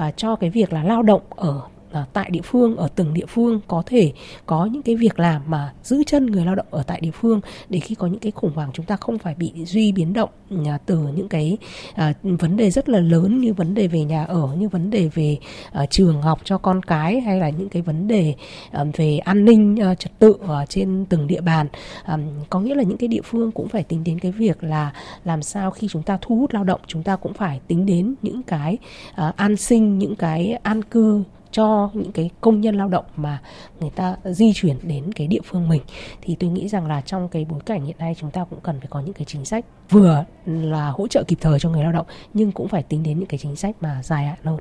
uh, 0.08 0.18
cho 0.18 0.36
cái 0.36 0.50
việc 0.50 0.74
là 0.74 0.84
lao 0.84 1.04
động 1.04 1.22
ở 1.30 1.62
là 1.91 2.06
tại 2.13 2.30
địa 2.31 2.41
phương 2.44 2.77
ở 2.77 2.88
từng 2.95 3.13
địa 3.13 3.25
phương 3.27 3.59
có 3.68 3.83
thể 3.86 4.13
có 4.45 4.65
những 4.65 4.81
cái 4.81 4.95
việc 4.95 5.19
làm 5.19 5.41
mà 5.47 5.74
giữ 5.83 6.03
chân 6.07 6.25
người 6.25 6.45
lao 6.45 6.56
động 6.56 6.65
ở 6.69 6.83
tại 6.83 7.01
địa 7.01 7.12
phương 7.12 7.41
để 7.69 7.80
khi 7.80 7.95
có 7.95 8.07
những 8.07 8.19
cái 8.19 8.31
khủng 8.31 8.51
hoảng 8.56 8.69
chúng 8.74 8.86
ta 8.86 8.95
không 8.95 9.18
phải 9.18 9.36
bị 9.36 9.51
duy 9.65 9.91
biến 9.91 10.13
động 10.13 10.30
à, 10.65 10.77
từ 10.86 10.97
những 11.15 11.30
cái 11.30 11.57
à, 11.95 12.13
vấn 12.24 12.57
đề 12.57 12.71
rất 12.71 12.89
là 12.89 13.00
lớn 13.00 13.39
như 13.41 13.53
vấn 13.53 13.74
đề 13.74 13.88
về 13.88 14.03
nhà 14.03 14.24
ở 14.24 14.50
như 14.57 14.69
vấn 14.69 14.89
đề 14.89 15.09
về 15.13 15.38
à, 15.71 15.86
trường 15.86 16.21
học 16.21 16.41
cho 16.44 16.57
con 16.57 16.83
cái 16.83 17.21
hay 17.21 17.39
là 17.39 17.50
những 17.50 17.69
cái 17.69 17.81
vấn 17.81 18.07
đề 18.07 18.36
à, 18.71 18.83
về 18.95 19.18
an 19.18 19.45
ninh 19.45 19.81
à, 19.81 19.95
trật 19.95 20.19
tự 20.19 20.36
ở 20.47 20.65
trên 20.69 21.06
từng 21.09 21.27
địa 21.27 21.41
bàn. 21.41 21.68
À, 22.03 22.18
có 22.50 22.59
nghĩa 22.59 22.75
là 22.75 22.83
những 22.83 22.97
cái 22.97 23.07
địa 23.07 23.21
phương 23.24 23.51
cũng 23.51 23.68
phải 23.68 23.83
tính 23.83 24.03
đến 24.03 24.19
cái 24.19 24.31
việc 24.31 24.63
là 24.63 24.94
làm 25.25 25.44
sao 25.44 25.71
khi 25.71 25.88
chúng 25.88 26.03
ta 26.03 26.18
thu 26.21 26.36
hút 26.36 26.53
lao 26.53 26.63
động 26.63 26.81
chúng 26.88 27.03
ta 27.03 27.15
cũng 27.15 27.33
phải 27.33 27.59
tính 27.68 27.86
đến 27.86 28.15
những 28.21 28.44
cái 28.44 28.77
à, 29.15 29.33
an 29.36 29.57
sinh 29.57 29.97
những 29.97 30.15
cái 30.15 30.53
an 30.63 30.81
cư 30.81 31.24
cho 31.51 31.90
những 31.94 32.12
cái 32.12 32.30
công 32.42 32.62
nhân 32.62 32.75
lao 32.75 32.88
động 32.88 33.06
mà 33.16 33.42
người 33.80 33.90
ta 33.90 34.16
di 34.24 34.51
chuyển 34.56 34.78
đến 34.84 35.12
cái 35.13 35.28
địa 35.28 35.42
phương 35.46 35.69
mình 35.69 35.81
thì 36.22 36.36
tôi 36.40 36.50
nghĩ 36.50 36.68
rằng 36.68 36.88
là 36.88 37.01
trong 37.01 37.28
cái 37.30 37.46
bối 37.50 37.60
cảnh 37.66 37.86
hiện 37.86 37.96
nay 38.00 38.16
chúng 38.19 38.31
ta 38.31 38.46
cũng 38.50 38.60
cần 38.62 38.80
phải 38.80 38.88
có 38.90 39.00
những 39.00 39.13
cái 39.13 39.25
chính 39.25 39.46
sách 39.46 39.66
vừa 39.90 40.25
là 40.46 40.90
hỗ 40.90 41.07
trợ 41.07 41.24
kịp 41.28 41.38
thời 41.42 41.60
cho 41.60 41.69
người 41.69 41.84
lao 41.84 41.92
động 41.92 42.06
nhưng 42.34 42.51
cũng 42.51 42.68
phải 42.68 42.84
tính 42.84 43.04
đến 43.04 43.19
những 43.19 43.28
cái 43.28 43.38
chính 43.38 43.56
sách 43.56 43.75
mà 43.81 44.04
dài 44.04 44.25
hạn 44.25 44.38
hơn. 44.44 44.60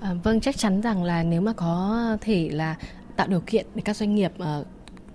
À, 0.00 0.14
vâng 0.22 0.40
chắc 0.40 0.56
chắn 0.56 0.80
rằng 0.80 1.04
là 1.04 1.22
nếu 1.22 1.40
mà 1.40 1.52
có 1.52 2.16
thể 2.20 2.48
là 2.52 2.76
tạo 3.16 3.26
điều 3.26 3.40
kiện 3.40 3.66
để 3.74 3.82
các 3.84 3.96
doanh 3.96 4.14
nghiệp 4.14 4.32
uh, 4.42 4.66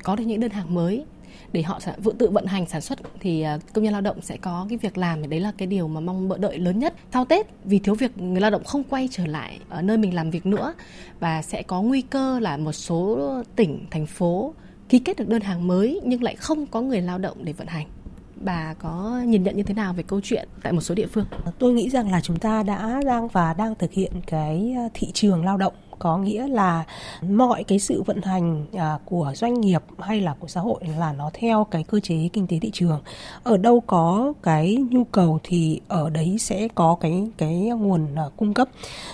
có 0.04 0.16
được 0.16 0.24
những 0.24 0.40
đơn 0.40 0.52
hàng 0.52 0.74
mới 0.74 1.06
để 1.54 1.62
họ 1.62 1.80
sẽ 1.80 1.94
tự 2.18 2.30
vận 2.30 2.46
hành, 2.46 2.66
sản 2.66 2.82
xuất, 2.82 3.00
thì 3.20 3.42
à, 3.42 3.58
công 3.74 3.84
nhân 3.84 3.94
lao 3.94 4.02
động 4.02 4.22
sẽ 4.22 4.38
có 4.38 4.66
cái 4.70 4.78
việc 4.78 4.98
làm. 4.98 5.30
Đấy 5.30 5.40
là 5.40 5.52
cái 5.58 5.68
điều 5.68 5.88
mà 5.88 6.00
mong 6.00 6.42
đợi 6.42 6.60
lớn 6.60 6.80
nhất. 6.80 6.94
Sau 7.14 7.26
Tết, 7.26 7.48
vì 7.64 7.80
thiếu 7.80 7.96
việc 7.96 8.18
người 8.18 8.42
lao 8.42 8.52
động 8.52 8.64
không 8.64 8.84
quay 8.84 9.10
trở 9.12 9.26
lại 9.26 9.60
ở 9.70 9.82
nơi 9.82 9.98
mình 9.98 10.16
làm 10.16 10.32
việc 10.32 10.46
nữa 10.46 10.74
và 11.20 11.42
sẽ 11.42 11.64
có 11.64 11.82
nguy 11.82 12.02
cơ 12.02 12.40
là 12.40 12.58
một 12.58 12.72
số 12.72 13.20
tỉnh, 13.56 13.86
thành 13.92 14.06
phố 14.06 14.54
ký 14.90 15.00
kết 15.00 15.18
được 15.18 15.28
đơn 15.28 15.42
hàng 15.42 15.68
mới 15.68 16.02
nhưng 16.06 16.24
lại 16.24 16.36
không 16.36 16.66
có 16.66 16.82
người 16.82 17.02
lao 17.02 17.18
động 17.18 17.38
để 17.46 17.54
vận 17.54 17.68
hành. 17.68 17.88
Bà 18.36 18.74
có 18.74 19.22
nhìn 19.26 19.44
nhận 19.44 19.58
như 19.58 19.64
thế 19.64 19.74
nào 19.74 19.94
về 19.94 20.04
câu 20.08 20.22
chuyện 20.24 20.48
tại 20.64 20.74
một 20.74 20.82
số 20.82 20.96
địa 20.96 21.08
phương? 21.08 21.26
Tôi 21.60 21.74
nghĩ 21.74 21.90
rằng 21.90 22.12
là 22.12 22.22
chúng 22.22 22.40
ta 22.40 22.64
đã 22.64 23.02
đang 23.06 23.28
và 23.28 23.54
đang 23.54 23.76
thực 23.76 23.92
hiện 23.92 24.12
cái 24.28 24.74
à, 24.78 24.90
thị 24.94 25.08
trường 25.14 25.46
lao 25.46 25.58
động 25.58 25.74
có 26.00 26.18
nghĩa 26.18 26.48
là 26.48 26.84
mọi 27.30 27.64
cái 27.64 27.80
sự 27.80 28.04
vận 28.04 28.22
hành 28.22 28.66
à, 28.74 29.00
của 29.06 29.32
doanh 29.36 29.62
nghiệp 29.62 29.84
hay 30.00 30.22
là 30.22 30.36
của 30.40 30.48
xã 30.48 30.62
hội 30.62 30.82
là 30.98 31.14
nó 31.14 31.30
theo 31.34 31.68
cái 31.72 31.84
cơ 31.84 32.00
chế 32.00 32.30
kinh 32.34 32.48
tế 32.48 32.60
thị 32.60 32.72
trường. 32.74 33.02
Ở 33.44 33.58
đâu 33.58 33.80
có 33.80 34.34
cái 34.44 34.78
nhu 34.90 35.04
cầu 35.04 35.40
thì 35.44 35.82
ở 35.88 36.10
đấy 36.10 36.38
sẽ 36.40 36.68
có 36.76 36.96
cái 37.00 37.28
cái 37.38 37.54
nguồn 37.54 38.16
à, 38.16 38.24
cung 38.38 38.54
cấp. 38.54 38.68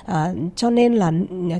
À, 0.05 0.33
cho 0.55 0.69
nên 0.69 0.95
là 0.95 1.11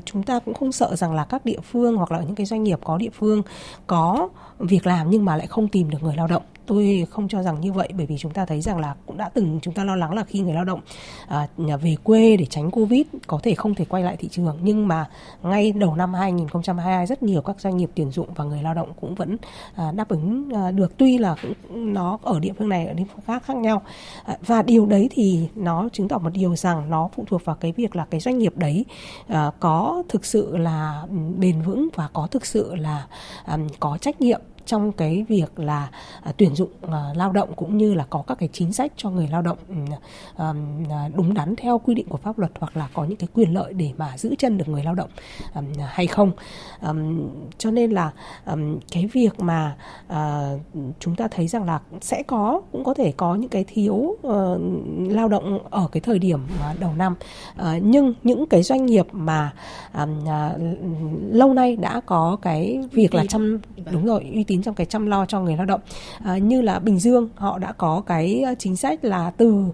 chúng 0.04 0.22
ta 0.22 0.38
cũng 0.38 0.54
không 0.54 0.72
sợ 0.72 0.96
rằng 0.96 1.14
là 1.14 1.24
các 1.24 1.44
địa 1.44 1.60
phương 1.70 1.96
hoặc 1.96 2.12
là 2.12 2.20
những 2.20 2.34
cái 2.34 2.46
doanh 2.46 2.64
nghiệp 2.64 2.78
có 2.84 2.96
địa 2.96 3.10
phương 3.12 3.42
có 3.86 4.28
việc 4.58 4.86
làm 4.86 5.10
nhưng 5.10 5.24
mà 5.24 5.36
lại 5.36 5.46
không 5.46 5.68
tìm 5.68 5.90
được 5.90 6.02
người 6.02 6.16
lao 6.16 6.26
động 6.26 6.42
tôi 6.70 7.06
không 7.10 7.28
cho 7.28 7.42
rằng 7.42 7.60
như 7.60 7.72
vậy 7.72 7.88
bởi 7.96 8.06
vì 8.06 8.18
chúng 8.18 8.32
ta 8.32 8.44
thấy 8.44 8.60
rằng 8.60 8.78
là 8.78 8.94
cũng 9.06 9.16
đã 9.16 9.28
từng 9.34 9.58
chúng 9.62 9.74
ta 9.74 9.84
lo 9.84 9.96
lắng 9.96 10.14
là 10.14 10.24
khi 10.24 10.40
người 10.40 10.54
lao 10.54 10.64
động 10.64 10.80
à, 11.28 11.48
về 11.56 11.96
quê 12.04 12.36
để 12.36 12.46
tránh 12.46 12.70
covid 12.70 13.02
có 13.26 13.40
thể 13.42 13.54
không 13.54 13.74
thể 13.74 13.84
quay 13.84 14.02
lại 14.02 14.16
thị 14.16 14.28
trường. 14.28 14.58
Nhưng 14.62 14.88
mà 14.88 15.06
ngay 15.42 15.72
đầu 15.72 15.94
năm 15.94 16.14
2022 16.14 17.06
rất 17.06 17.22
nhiều 17.22 17.42
các 17.42 17.60
doanh 17.60 17.76
nghiệp 17.76 17.90
tuyển 17.94 18.10
dụng 18.10 18.34
và 18.34 18.44
người 18.44 18.62
lao 18.62 18.74
động 18.74 18.92
cũng 19.00 19.14
vẫn 19.14 19.36
à, 19.74 19.92
đáp 19.92 20.08
ứng 20.08 20.48
à, 20.54 20.70
được. 20.70 20.96
Tuy 20.96 21.18
là 21.18 21.36
cũng, 21.42 21.94
nó 21.94 22.18
ở 22.22 22.40
địa 22.40 22.52
phương 22.58 22.68
này 22.68 22.86
ở 22.86 22.92
địa 22.92 23.04
phương 23.12 23.24
khác 23.26 23.42
khác 23.44 23.56
nhau. 23.56 23.82
À, 24.24 24.36
và 24.46 24.62
điều 24.62 24.86
đấy 24.86 25.08
thì 25.10 25.48
nó 25.54 25.88
chứng 25.92 26.08
tỏ 26.08 26.18
một 26.18 26.30
điều 26.32 26.56
rằng 26.56 26.90
nó 26.90 27.08
phụ 27.14 27.24
thuộc 27.26 27.44
vào 27.44 27.56
cái 27.56 27.72
việc 27.72 27.96
là 27.96 28.06
cái 28.10 28.20
doanh 28.20 28.38
nghiệp 28.38 28.56
đấy 28.56 28.84
à, 29.26 29.50
có 29.60 30.02
thực 30.08 30.24
sự 30.24 30.56
là 30.56 31.02
bền 31.38 31.62
vững 31.62 31.88
và 31.94 32.08
có 32.12 32.26
thực 32.30 32.46
sự 32.46 32.74
là 32.74 33.06
à, 33.44 33.58
có 33.80 33.98
trách 34.00 34.20
nhiệm 34.20 34.40
trong 34.70 34.92
cái 34.92 35.24
việc 35.28 35.58
là 35.58 35.90
à, 36.22 36.32
tuyển 36.36 36.54
dụng 36.54 36.70
à, 36.90 37.04
lao 37.14 37.32
động 37.32 37.52
cũng 37.56 37.76
như 37.76 37.94
là 37.94 38.06
có 38.10 38.22
các 38.26 38.38
cái 38.38 38.48
chính 38.52 38.72
sách 38.72 38.92
cho 38.96 39.10
người 39.10 39.28
lao 39.28 39.42
động 39.42 39.58
à, 40.36 40.52
đúng 41.14 41.34
đắn 41.34 41.56
theo 41.56 41.78
quy 41.78 41.94
định 41.94 42.08
của 42.08 42.16
pháp 42.16 42.38
luật 42.38 42.52
hoặc 42.60 42.76
là 42.76 42.88
có 42.94 43.04
những 43.04 43.16
cái 43.16 43.28
quyền 43.34 43.54
lợi 43.54 43.72
để 43.72 43.92
mà 43.96 44.18
giữ 44.18 44.34
chân 44.38 44.58
được 44.58 44.68
người 44.68 44.82
lao 44.84 44.94
động 44.94 45.10
hay 45.78 46.06
không. 46.06 46.32
Cho 47.58 47.70
nên 47.70 47.90
là 47.90 48.12
cái 48.92 49.06
việc 49.12 49.40
mà 49.40 49.76
chúng 51.00 51.16
ta 51.16 51.28
thấy 51.30 51.48
rằng 51.48 51.64
là 51.64 51.80
sẽ 52.00 52.22
có 52.22 52.62
cũng 52.72 52.84
có 52.84 52.94
thể 52.94 53.12
có 53.16 53.34
những 53.34 53.50
cái 53.50 53.64
thiếu 53.68 54.16
ờ, 54.22 54.58
lao 55.08 55.28
động 55.28 55.58
ở 55.70 55.88
cái 55.92 56.00
thời 56.00 56.18
điểm 56.18 56.40
đầu 56.80 56.90
năm. 56.96 57.14
Nhưng 57.82 58.14
những 58.22 58.46
cái 58.46 58.62
doanh 58.62 58.86
nghiệp 58.86 59.06
mà 59.12 59.52
lâu 61.30 61.54
nay 61.54 61.76
đã 61.76 62.00
có 62.00 62.38
cái 62.42 62.80
việc 62.92 63.14
là 63.14 63.24
chăm 63.28 63.60
đúng 63.92 64.06
rồi 64.06 64.30
uy 64.34 64.44
tín 64.44 64.59
trong 64.62 64.74
cái 64.74 64.86
chăm 64.86 65.06
lo 65.06 65.26
cho 65.26 65.40
người 65.40 65.56
lao 65.56 65.66
động. 65.66 65.80
À, 66.24 66.38
như 66.38 66.62
là 66.62 66.78
Bình 66.78 66.98
Dương 66.98 67.28
họ 67.34 67.58
đã 67.58 67.72
có 67.72 68.02
cái 68.06 68.42
ờ, 68.42 68.54
chính 68.58 68.76
sách 68.76 69.04
là 69.04 69.30
từ 69.36 69.64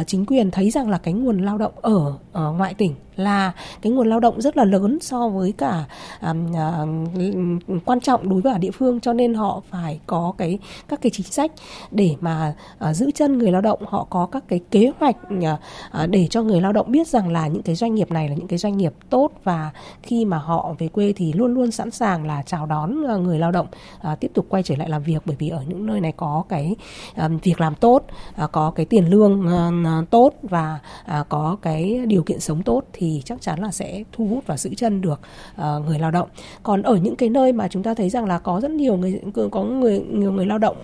uh, 0.00 0.06
chính 0.06 0.26
quyền 0.26 0.50
thấy 0.50 0.70
rằng 0.70 0.90
là 0.90 0.98
cái 0.98 1.14
nguồn 1.14 1.38
lao 1.38 1.58
động 1.58 1.72
ở, 1.82 2.12
ở 2.32 2.52
ngoại 2.52 2.74
tỉnh 2.74 2.94
là 3.16 3.52
cái 3.82 3.92
nguồn 3.92 4.08
lao 4.08 4.20
động 4.20 4.40
rất 4.40 4.56
là 4.56 4.64
lớn 4.64 4.98
so 5.00 5.28
với 5.28 5.52
cả 5.52 5.84
um, 6.22 6.46
uh, 6.46 7.82
quan 7.84 8.00
trọng 8.00 8.28
đối 8.28 8.40
với 8.40 8.52
ở 8.52 8.58
địa 8.58 8.70
phương. 8.70 9.00
Cho 9.00 9.12
nên 9.12 9.34
họ 9.34 9.62
phải 9.70 10.00
có 10.06 10.32
cái 10.38 10.58
các 10.88 11.02
cái 11.02 11.10
chính 11.10 11.26
sách 11.26 11.52
để 11.90 12.16
mà 12.20 12.54
uh, 12.90 12.96
giữ 12.96 13.10
chân 13.14 13.38
người 13.38 13.52
lao 13.52 13.60
động. 13.60 13.78
Họ 13.86 14.06
có 14.10 14.26
các 14.26 14.44
cái 14.48 14.60
kế 14.70 14.92
hoạch 15.00 15.16
uh, 15.34 16.10
để 16.10 16.26
cho 16.30 16.42
người 16.42 16.60
lao 16.60 16.72
động 16.72 16.92
biết 16.92 17.08
rằng 17.08 17.32
là 17.32 17.46
những 17.46 17.62
cái 17.62 17.74
doanh 17.74 17.94
nghiệp 17.94 18.10
này 18.10 18.28
là 18.28 18.34
những 18.34 18.46
cái 18.46 18.58
doanh 18.58 18.76
nghiệp 18.76 18.92
tốt. 19.10 19.30
Và 19.44 19.70
khi 20.02 20.24
mà 20.24 20.38
họ 20.38 20.74
về 20.78 20.88
quê 20.88 21.12
thì 21.16 21.32
luôn 21.32 21.54
luôn 21.54 21.70
sẵn 21.70 21.90
sàng 21.90 22.26
là 22.26 22.42
chào 22.46 22.66
đón 22.66 23.04
uh, 23.14 23.20
người 23.20 23.38
lao 23.38 23.52
động 23.52 23.66
uh, 24.12 24.20
tiếp 24.20 24.30
tục 24.34 24.46
quay 24.48 24.62
trở 24.62 24.76
lại 24.76 24.88
làm 24.88 25.02
việc. 25.02 25.22
Bởi 25.24 25.36
vì 25.38 25.48
ở 25.48 25.62
những 25.68 25.86
nơi 25.86 26.00
này 26.00 26.12
có 26.16 26.44
cái 26.48 26.76
um, 27.16 27.38
việc 27.38 27.60
làm 27.60 27.74
tốt 27.74 28.02
uh, 28.44 28.52
có 28.52 28.70
cái 28.70 28.86
tiền 28.86 29.10
lương 29.10 29.46
uh, 29.46 30.10
tốt 30.10 30.32
và 30.42 30.78
uh, 31.20 31.28
có 31.28 31.56
cái 31.62 32.00
điều 32.06 32.22
kiện 32.22 32.40
sống 32.40 32.62
tốt 32.62 32.82
thì 32.92 33.01
thì 33.02 33.22
chắc 33.24 33.40
chắn 33.40 33.60
là 33.60 33.70
sẽ 33.70 34.04
thu 34.12 34.26
hút 34.26 34.46
và 34.46 34.56
giữ 34.56 34.70
chân 34.76 35.00
được 35.00 35.20
uh, 35.60 35.86
người 35.86 35.98
lao 35.98 36.10
động. 36.10 36.28
Còn 36.62 36.82
ở 36.82 36.96
những 36.96 37.16
cái 37.16 37.28
nơi 37.28 37.52
mà 37.52 37.68
chúng 37.68 37.82
ta 37.82 37.94
thấy 37.94 38.10
rằng 38.10 38.24
là 38.24 38.38
có 38.38 38.60
rất 38.60 38.70
nhiều 38.70 38.96
người 38.96 39.20
có 39.50 39.64
người 39.64 40.00
nhiều 40.10 40.32
người 40.32 40.46
lao 40.46 40.58
động 40.58 40.76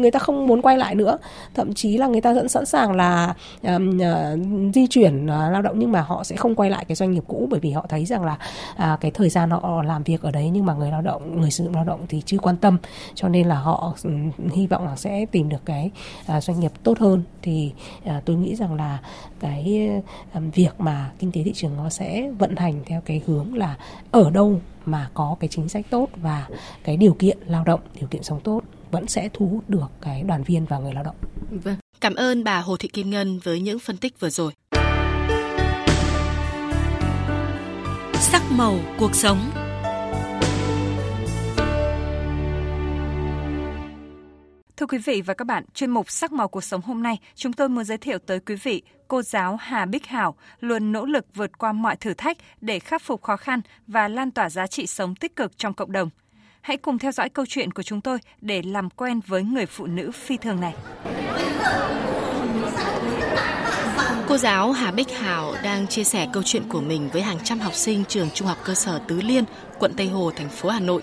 người 0.00 0.10
ta 0.10 0.18
không 0.18 0.46
muốn 0.46 0.62
quay 0.62 0.78
lại 0.78 0.94
nữa. 0.94 1.18
Thậm 1.54 1.74
chí 1.74 1.98
là 1.98 2.06
người 2.06 2.20
ta 2.20 2.32
vẫn 2.32 2.48
sẵn 2.48 2.66
sàng 2.66 2.92
là 2.92 3.34
um, 3.62 3.98
uh, 3.98 4.74
di 4.74 4.86
chuyển 4.86 5.24
uh, 5.24 5.28
lao 5.28 5.62
động 5.62 5.78
nhưng 5.78 5.92
mà 5.92 6.00
họ 6.00 6.24
sẽ 6.24 6.36
không 6.36 6.54
quay 6.54 6.70
lại 6.70 6.84
cái 6.84 6.96
doanh 6.96 7.10
nghiệp 7.10 7.24
cũ 7.26 7.46
bởi 7.50 7.60
vì 7.60 7.70
họ 7.70 7.86
thấy 7.88 8.04
rằng 8.04 8.24
là 8.24 8.38
uh, 8.72 9.00
cái 9.00 9.10
thời 9.10 9.28
gian 9.28 9.50
họ 9.50 9.82
làm 9.82 10.02
việc 10.02 10.22
ở 10.22 10.30
đấy 10.30 10.50
nhưng 10.52 10.66
mà 10.66 10.74
người 10.74 10.90
lao 10.90 11.02
động 11.02 11.40
người 11.40 11.50
sử 11.50 11.64
dụng 11.64 11.74
lao 11.74 11.84
động 11.84 12.00
thì 12.08 12.22
chưa 12.26 12.38
quan 12.38 12.56
tâm. 12.56 12.78
Cho 13.14 13.28
nên 13.28 13.48
là 13.48 13.54
họ 13.54 13.94
um, 14.04 14.30
hy 14.54 14.66
vọng 14.66 14.84
là 14.84 14.96
sẽ 14.96 15.26
tìm 15.26 15.48
được 15.48 15.64
cái 15.64 15.90
uh, 16.36 16.42
doanh 16.42 16.60
nghiệp 16.60 16.72
tốt 16.82 16.98
hơn. 16.98 17.22
Thì 17.42 17.72
uh, 18.04 18.24
tôi 18.24 18.36
nghĩ 18.36 18.56
rằng 18.56 18.74
là 18.74 18.98
cái 19.40 19.90
um, 20.34 20.50
việc 20.50 20.80
mà 20.80 21.10
kinh 21.18 21.32
tế 21.32 21.42
thị 21.42 21.52
trường 21.54 21.76
nó 21.76 21.88
sẽ 21.88 22.30
vận 22.38 22.56
hành 22.56 22.80
theo 22.86 23.00
cái 23.04 23.22
hướng 23.26 23.54
là 23.54 23.76
ở 24.10 24.30
đâu 24.30 24.60
mà 24.86 25.08
có 25.14 25.36
cái 25.40 25.48
chính 25.48 25.68
sách 25.68 25.86
tốt 25.90 26.08
và 26.16 26.46
cái 26.84 26.96
điều 26.96 27.14
kiện 27.18 27.38
lao 27.46 27.64
động 27.64 27.80
điều 28.00 28.08
kiện 28.08 28.22
sống 28.22 28.40
tốt 28.40 28.60
vẫn 28.90 29.08
sẽ 29.08 29.28
thu 29.32 29.48
hút 29.48 29.70
được 29.70 29.86
cái 30.00 30.22
đoàn 30.22 30.42
viên 30.42 30.64
và 30.64 30.78
người 30.78 30.92
lao 30.94 31.04
động. 31.04 31.16
Vâng, 31.50 31.76
cảm 32.00 32.14
ơn 32.14 32.44
bà 32.44 32.60
Hồ 32.60 32.76
Thị 32.76 32.88
Kim 32.88 33.10
Ngân 33.10 33.38
với 33.38 33.60
những 33.60 33.78
phân 33.78 33.96
tích 33.96 34.20
vừa 34.20 34.30
rồi. 34.30 34.52
Sắc 38.14 38.42
màu 38.50 38.78
cuộc 38.98 39.14
sống. 39.14 39.38
Thưa 44.76 44.86
quý 44.86 44.98
vị 44.98 45.22
và 45.22 45.34
các 45.34 45.44
bạn, 45.44 45.64
chuyên 45.74 45.90
mục 45.90 46.10
Sắc 46.10 46.32
màu 46.32 46.48
cuộc 46.48 46.64
sống 46.64 46.80
hôm 46.80 47.02
nay, 47.02 47.18
chúng 47.34 47.52
tôi 47.52 47.68
muốn 47.68 47.84
giới 47.84 47.98
thiệu 47.98 48.18
tới 48.18 48.40
quý 48.40 48.54
vị 48.54 48.82
cô 49.08 49.22
giáo 49.22 49.56
Hà 49.56 49.86
Bích 49.86 50.06
Hảo 50.06 50.34
luôn 50.60 50.92
nỗ 50.92 51.06
lực 51.06 51.26
vượt 51.34 51.58
qua 51.58 51.72
mọi 51.72 51.96
thử 51.96 52.14
thách 52.14 52.36
để 52.60 52.78
khắc 52.78 53.02
phục 53.02 53.22
khó 53.22 53.36
khăn 53.36 53.60
và 53.86 54.08
lan 54.08 54.30
tỏa 54.30 54.50
giá 54.50 54.66
trị 54.66 54.86
sống 54.86 55.14
tích 55.14 55.36
cực 55.36 55.58
trong 55.58 55.74
cộng 55.74 55.92
đồng. 55.92 56.10
Hãy 56.66 56.76
cùng 56.76 56.98
theo 56.98 57.12
dõi 57.12 57.28
câu 57.28 57.46
chuyện 57.48 57.72
của 57.72 57.82
chúng 57.82 58.00
tôi 58.00 58.18
để 58.40 58.62
làm 58.62 58.90
quen 58.90 59.20
với 59.26 59.42
người 59.42 59.66
phụ 59.66 59.86
nữ 59.86 60.10
phi 60.10 60.36
thường 60.36 60.60
này. 60.60 60.74
Cô 64.28 64.36
giáo 64.36 64.72
Hà 64.72 64.90
Bích 64.90 65.18
Hảo 65.18 65.54
đang 65.62 65.86
chia 65.86 66.04
sẻ 66.04 66.28
câu 66.32 66.42
chuyện 66.42 66.62
của 66.68 66.80
mình 66.80 67.08
với 67.12 67.22
hàng 67.22 67.38
trăm 67.44 67.58
học 67.58 67.74
sinh 67.74 68.04
trường 68.08 68.30
Trung 68.30 68.48
học 68.48 68.58
cơ 68.64 68.74
sở 68.74 69.00
Tứ 69.08 69.20
Liên, 69.20 69.44
quận 69.78 69.94
Tây 69.96 70.08
Hồ, 70.08 70.30
thành 70.36 70.48
phố 70.48 70.68
Hà 70.68 70.80
Nội. 70.80 71.02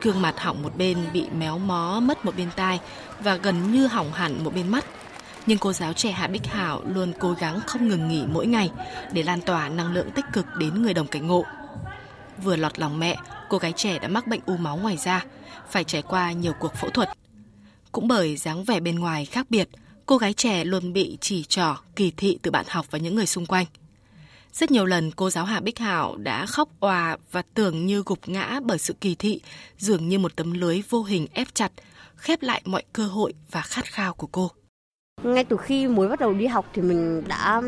Cương 0.00 0.22
mặt 0.22 0.34
hỏng 0.40 0.62
một 0.62 0.76
bên 0.76 0.98
bị 1.12 1.26
méo 1.38 1.58
mó 1.58 2.00
mất 2.00 2.24
một 2.24 2.36
bên 2.36 2.48
tai 2.56 2.80
và 3.20 3.36
gần 3.36 3.72
như 3.72 3.86
hỏng 3.86 4.12
hẳn 4.12 4.44
một 4.44 4.54
bên 4.54 4.68
mắt. 4.68 4.84
Nhưng 5.46 5.58
cô 5.58 5.72
giáo 5.72 5.92
trẻ 5.92 6.10
Hà 6.10 6.26
Bích 6.26 6.46
Hảo 6.46 6.82
luôn 6.86 7.12
cố 7.18 7.32
gắng 7.32 7.60
không 7.66 7.88
ngừng 7.88 8.08
nghỉ 8.08 8.24
mỗi 8.32 8.46
ngày 8.46 8.70
để 9.12 9.22
lan 9.22 9.40
tỏa 9.40 9.68
năng 9.68 9.92
lượng 9.92 10.10
tích 10.10 10.26
cực 10.32 10.46
đến 10.58 10.82
người 10.82 10.94
đồng 10.94 11.06
cảnh 11.06 11.26
ngộ. 11.26 11.44
Vừa 12.44 12.56
lọt 12.56 12.78
lòng 12.78 12.98
mẹ, 12.98 13.16
cô 13.52 13.58
gái 13.58 13.72
trẻ 13.76 13.98
đã 13.98 14.08
mắc 14.08 14.26
bệnh 14.26 14.40
u 14.46 14.56
máu 14.56 14.76
ngoài 14.76 14.96
da, 14.96 15.24
phải 15.70 15.84
trải 15.84 16.02
qua 16.02 16.32
nhiều 16.32 16.52
cuộc 16.60 16.74
phẫu 16.74 16.90
thuật. 16.90 17.08
Cũng 17.92 18.08
bởi 18.08 18.36
dáng 18.36 18.64
vẻ 18.64 18.80
bên 18.80 18.98
ngoài 18.98 19.24
khác 19.24 19.46
biệt, 19.50 19.68
cô 20.06 20.16
gái 20.16 20.32
trẻ 20.32 20.64
luôn 20.64 20.92
bị 20.92 21.18
chỉ 21.20 21.44
trỏ, 21.44 21.76
kỳ 21.96 22.10
thị 22.16 22.38
từ 22.42 22.50
bạn 22.50 22.66
học 22.68 22.86
và 22.90 22.98
những 22.98 23.14
người 23.14 23.26
xung 23.26 23.46
quanh. 23.46 23.66
Rất 24.52 24.70
nhiều 24.70 24.86
lần 24.86 25.10
cô 25.10 25.30
giáo 25.30 25.44
Hà 25.44 25.60
Bích 25.60 25.78
Hảo 25.78 26.16
đã 26.16 26.46
khóc 26.46 26.68
òa 26.80 27.16
và 27.32 27.42
tưởng 27.54 27.86
như 27.86 28.02
gục 28.06 28.28
ngã 28.28 28.60
bởi 28.64 28.78
sự 28.78 28.94
kỳ 29.00 29.14
thị, 29.14 29.40
dường 29.78 30.08
như 30.08 30.18
một 30.18 30.36
tấm 30.36 30.52
lưới 30.52 30.82
vô 30.88 31.02
hình 31.02 31.26
ép 31.32 31.54
chặt, 31.54 31.72
khép 32.16 32.42
lại 32.42 32.62
mọi 32.64 32.82
cơ 32.92 33.06
hội 33.06 33.34
và 33.50 33.62
khát 33.62 33.84
khao 33.84 34.14
của 34.14 34.28
cô. 34.32 34.50
Ngay 35.20 35.44
từ 35.44 35.56
khi 35.56 35.88
mới 35.88 36.08
bắt 36.08 36.20
đầu 36.20 36.32
đi 36.32 36.46
học 36.46 36.66
thì 36.74 36.82
mình 36.82 37.22
đã 37.28 37.62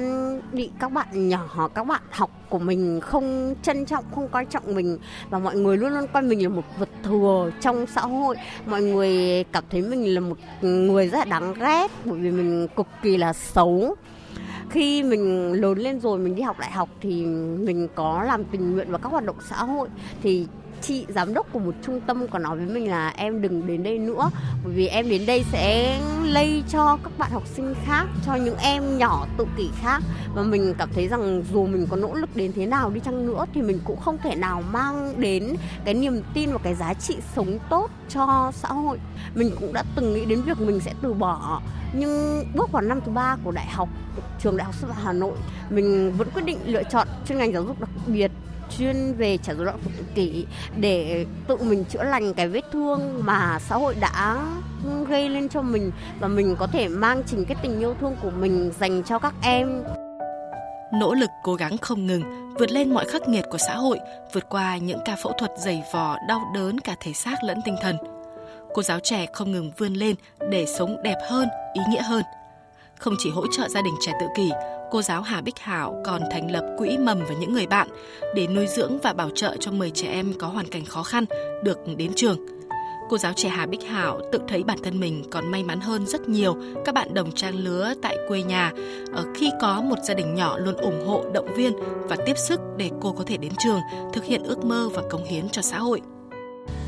bị 0.53 0.71
các 0.81 0.93
bạn 0.93 1.29
nhỏ, 1.29 1.69
các 1.75 1.85
bạn 1.85 2.03
học 2.11 2.31
của 2.49 2.59
mình 2.59 3.01
không 3.01 3.55
trân 3.63 3.85
trọng, 3.85 4.05
không 4.15 4.29
coi 4.29 4.45
trọng 4.45 4.75
mình 4.75 4.99
và 5.31 5.39
mọi 5.39 5.57
người 5.57 5.77
luôn 5.77 5.93
luôn 5.93 6.07
coi 6.13 6.23
mình 6.23 6.43
là 6.43 6.49
một 6.49 6.65
vật 6.79 6.89
thừa 7.03 7.51
trong 7.61 7.87
xã 7.87 8.01
hội. 8.01 8.37
Mọi 8.67 8.83
người 8.83 9.45
cảm 9.53 9.65
thấy 9.71 9.83
mình 9.83 10.15
là 10.15 10.21
một 10.21 10.39
người 10.63 11.09
rất 11.09 11.19
là 11.19 11.25
đáng 11.25 11.55
ghét 11.55 11.91
bởi 12.05 12.19
vì 12.19 12.31
mình 12.31 12.69
cực 12.77 12.87
kỳ 13.03 13.17
là 13.17 13.33
xấu 13.33 13.97
khi 14.71 15.03
mình 15.03 15.53
lớn 15.53 15.79
lên 15.79 16.01
rồi 16.01 16.19
mình 16.19 16.35
đi 16.35 16.43
học 16.43 16.59
đại 16.59 16.71
học 16.71 16.89
thì 17.01 17.25
mình 17.59 17.89
có 17.95 18.23
làm 18.23 18.45
tình 18.45 18.73
nguyện 18.73 18.91
và 18.91 18.99
các 18.99 19.09
hoạt 19.09 19.25
động 19.25 19.37
xã 19.51 19.57
hội 19.57 19.89
thì 20.23 20.47
chị 20.87 21.07
giám 21.09 21.35
đốc 21.35 21.53
của 21.53 21.59
một 21.59 21.75
trung 21.83 22.01
tâm 22.01 22.29
có 22.29 22.39
nói 22.39 22.57
với 22.57 22.67
mình 22.67 22.91
là 22.91 23.09
em 23.09 23.43
đừng 23.43 23.67
đến 23.67 23.83
đây 23.83 23.99
nữa, 23.99 24.31
bởi 24.65 24.73
vì 24.73 24.87
em 24.87 25.09
đến 25.09 25.27
đây 25.27 25.45
sẽ 25.53 26.01
lây 26.25 26.65
cho 26.69 26.99
các 27.05 27.19
bạn 27.19 27.31
học 27.31 27.43
sinh 27.47 27.75
khác, 27.85 28.07
cho 28.27 28.35
những 28.35 28.57
em 28.57 28.99
nhỏ 28.99 29.27
tự 29.37 29.47
kỷ 29.57 29.71
khác. 29.81 30.03
Và 30.35 30.43
mình 30.43 30.75
cảm 30.79 30.89
thấy 30.95 31.09
rằng 31.09 31.43
dù 31.53 31.67
mình 31.67 31.87
có 31.91 31.97
nỗ 31.97 32.15
lực 32.15 32.37
đến 32.37 32.53
thế 32.53 32.67
nào 32.67 32.91
đi 32.91 33.01
chăng 33.01 33.27
nữa 33.27 33.45
thì 33.55 33.63
mình 33.63 33.81
cũng 33.85 34.01
không 34.01 34.19
thể 34.23 34.35
nào 34.35 34.63
mang 34.73 35.21
đến 35.21 35.57
cái 35.85 35.95
niềm 35.95 36.23
tin 36.35 36.53
và 36.53 36.59
cái 36.63 36.75
giá 36.75 36.95
trị 36.95 37.17
sống 37.37 37.59
tốt 37.71 37.91
cho 38.09 38.53
xã 38.55 38.69
hội. 38.69 38.99
Mình 39.35 39.51
cũng 39.61 39.73
đã 39.73 39.85
từng 39.97 40.15
nghĩ 40.15 40.25
đến 40.25 40.43
việc 40.43 40.61
mình 40.61 40.81
sẽ 40.81 40.93
từ 41.03 41.13
bỏ 41.13 41.61
nhưng 41.93 42.45
bước 42.55 42.73
vào 42.73 42.83
năm 42.83 43.01
thứ 43.07 43.13
ba 43.13 43.37
của 43.45 43.51
đại 43.51 43.67
học, 43.67 43.89
trường 44.41 44.57
đại 44.57 44.65
học 44.65 44.75
sư 44.75 44.87
phạm 44.87 45.05
Hà 45.05 45.13
Nội. 45.13 45.37
Mình 45.71 46.13
vẫn 46.19 46.29
quyết 46.35 46.45
định 46.45 46.59
lựa 46.67 46.83
chọn 46.83 47.09
chuyên 47.29 47.39
ngành 47.39 47.53
giáo 47.53 47.63
dục 47.63 47.81
đặc 47.81 47.91
biệt 48.07 48.31
chuyên 48.79 49.15
về 49.15 49.37
trả 49.37 49.55
dối 49.55 49.65
loạn 49.65 49.79
tự 49.99 50.05
kỷ 50.15 50.47
để 50.77 51.27
tự 51.49 51.57
mình 51.57 51.85
chữa 51.85 52.03
lành 52.03 52.35
cái 52.35 52.49
vết 52.49 52.65
thương 52.73 53.21
mà 53.25 53.59
xã 53.59 53.77
hội 53.77 53.95
đã 54.01 54.47
gây 55.09 55.29
lên 55.29 55.49
cho 55.49 55.63
mình 55.63 55.93
và 56.21 56.29
mình 56.29 56.57
có 56.59 56.67
thể 56.67 56.89
mang 56.89 57.23
chính 57.27 57.45
cái 57.45 57.57
tình 57.63 57.81
yêu 57.81 57.95
thương 58.01 58.17
của 58.23 58.31
mình 58.31 58.73
dành 58.81 59.03
cho 59.03 59.19
các 59.19 59.35
em. 59.43 59.85
Nỗ 60.93 61.15
lực, 61.15 61.31
cố 61.43 61.55
gắng 61.55 61.79
không 61.79 62.07
ngừng, 62.07 62.55
vượt 62.59 62.71
lên 62.71 62.95
mọi 62.95 63.05
khắc 63.05 63.29
nghiệt 63.29 63.45
của 63.51 63.59
xã 63.59 63.77
hội, 63.77 63.99
vượt 64.33 64.49
qua 64.49 64.77
những 64.77 64.99
ca 65.05 65.17
phẫu 65.17 65.33
thuật 65.33 65.51
dày 65.59 65.83
vò, 65.93 66.17
đau 66.29 66.41
đớn 66.55 66.81
cả 66.81 66.97
thể 67.01 67.13
xác 67.13 67.45
lẫn 67.45 67.59
tinh 67.65 67.77
thần. 67.83 67.97
Cô 68.75 68.83
giáo 68.83 69.01
trẻ 69.01 69.27
không 69.33 69.53
ngừng 69.53 69.73
vươn 69.79 69.95
lên 69.95 70.17
để 70.51 70.67
sống 70.79 71.03
đẹp 71.03 71.19
hơn, 71.31 71.49
ý 71.75 71.83
nghĩa 71.89 72.03
hơn 72.03 72.23
không 73.05 73.15
chỉ 73.19 73.31
hỗ 73.31 73.47
trợ 73.47 73.69
gia 73.69 73.83
đình 73.83 73.95
trẻ 74.01 74.13
tự 74.21 74.27
kỷ 74.37 74.51
cô 74.91 75.03
giáo 75.03 75.23
Hà 75.23 75.41
Bích 75.41 75.59
Hảo 75.59 76.03
còn 76.05 76.23
thành 76.31 76.51
lập 76.51 76.65
quỹ 76.79 76.99
mầm 76.99 77.19
và 77.19 77.35
những 77.41 77.53
người 77.55 77.67
bạn 77.67 77.89
để 78.35 78.47
nuôi 78.47 78.67
dưỡng 78.67 78.99
và 79.03 79.13
bảo 79.13 79.31
trợ 79.35 79.57
cho 79.61 79.71
10 79.71 79.91
trẻ 79.91 80.09
em 80.09 80.33
có 80.39 80.47
hoàn 80.47 80.67
cảnh 80.67 80.85
khó 80.85 81.03
khăn 81.03 81.25
được 81.65 81.79
đến 81.97 82.13
trường. 82.17 82.39
Cô 83.11 83.19
giáo 83.19 83.33
trẻ 83.37 83.49
Hà 83.49 83.67
Bích 83.67 83.83
Hảo 83.83 84.21
tự 84.33 84.41
thấy 84.49 84.63
bản 84.63 84.79
thân 84.83 85.01
mình 85.01 85.25
còn 85.31 85.51
may 85.51 85.65
mắn 85.65 85.81
hơn 85.81 86.07
rất 86.07 86.29
nhiều 86.29 86.57
các 86.85 86.95
bạn 86.95 87.15
đồng 87.15 87.33
trang 87.33 87.55
lứa 87.55 87.95
tại 88.03 88.17
quê 88.29 88.43
nhà 88.43 88.73
ở 89.13 89.25
khi 89.35 89.51
có 89.61 89.81
một 89.81 89.99
gia 90.05 90.15
đình 90.15 90.35
nhỏ 90.35 90.59
luôn 90.59 90.77
ủng 90.77 91.07
hộ, 91.07 91.25
động 91.33 91.55
viên 91.57 91.73
và 92.09 92.17
tiếp 92.27 92.35
sức 92.37 92.61
để 92.77 92.91
cô 93.01 93.13
có 93.13 93.25
thể 93.27 93.37
đến 93.37 93.53
trường, 93.59 93.81
thực 94.13 94.25
hiện 94.25 94.43
ước 94.43 94.65
mơ 94.65 94.89
và 94.95 95.03
cống 95.11 95.25
hiến 95.25 95.49
cho 95.49 95.63
xã 95.63 95.79
hội. 95.79 96.01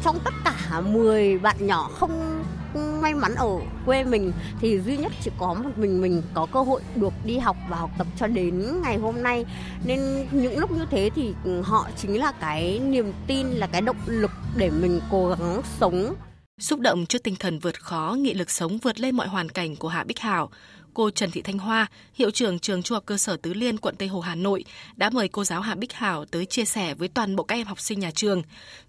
Trong 0.04 0.18
tất 0.24 0.34
cả 0.44 0.80
10 0.80 1.38
bạn 1.38 1.56
nhỏ 1.60 1.90
không 1.92 2.42
may 2.76 3.14
mắn 3.14 3.34
ở 3.34 3.48
quê 3.86 4.04
mình 4.04 4.32
thì 4.60 4.80
duy 4.80 4.96
nhất 4.96 5.12
chỉ 5.22 5.30
có 5.38 5.54
một 5.54 5.70
mình 5.76 6.00
mình 6.00 6.22
có 6.34 6.46
cơ 6.52 6.62
hội 6.62 6.80
được 6.94 7.12
đi 7.24 7.38
học 7.38 7.56
và 7.68 7.76
học 7.76 7.90
tập 7.98 8.06
cho 8.18 8.26
đến 8.26 8.82
ngày 8.82 8.98
hôm 8.98 9.22
nay. 9.22 9.44
Nên 9.84 10.26
những 10.30 10.58
lúc 10.58 10.70
như 10.70 10.86
thế 10.90 11.10
thì 11.14 11.34
họ 11.62 11.88
chính 11.96 12.18
là 12.18 12.32
cái 12.32 12.78
niềm 12.78 13.12
tin 13.26 13.46
là 13.46 13.66
cái 13.66 13.80
động 13.80 13.96
lực 14.06 14.30
để 14.56 14.70
mình 14.70 15.00
cố 15.10 15.28
gắng 15.28 15.62
sống. 15.80 16.14
Xúc 16.60 16.80
động 16.80 17.06
trước 17.06 17.22
tinh 17.22 17.36
thần 17.36 17.58
vượt 17.58 17.80
khó, 17.80 18.16
nghị 18.18 18.34
lực 18.34 18.50
sống 18.50 18.78
vượt 18.78 19.00
lên 19.00 19.16
mọi 19.16 19.28
hoàn 19.28 19.48
cảnh 19.48 19.76
của 19.76 19.88
Hạ 19.88 20.04
Bích 20.04 20.18
Hảo, 20.18 20.50
cô 20.96 21.10
Trần 21.10 21.30
Thị 21.30 21.42
Thanh 21.42 21.58
Hoa, 21.58 21.86
hiệu 22.14 22.30
trưởng 22.30 22.58
trường 22.58 22.82
Trung 22.82 22.96
học 22.96 23.02
cơ 23.06 23.16
sở 23.16 23.36
Tứ 23.36 23.54
Liên, 23.54 23.78
quận 23.78 23.96
Tây 23.96 24.08
Hồ, 24.08 24.20
Hà 24.20 24.34
Nội 24.34 24.64
đã 24.96 25.10
mời 25.10 25.28
cô 25.28 25.44
giáo 25.44 25.60
Hà 25.60 25.74
Bích 25.74 25.92
Hảo 25.92 26.24
tới 26.24 26.46
chia 26.46 26.64
sẻ 26.64 26.94
với 26.94 27.08
toàn 27.08 27.36
bộ 27.36 27.44
các 27.44 27.56
em 27.56 27.66
học 27.66 27.80
sinh 27.80 28.00
nhà 28.00 28.10
trường, 28.14 28.42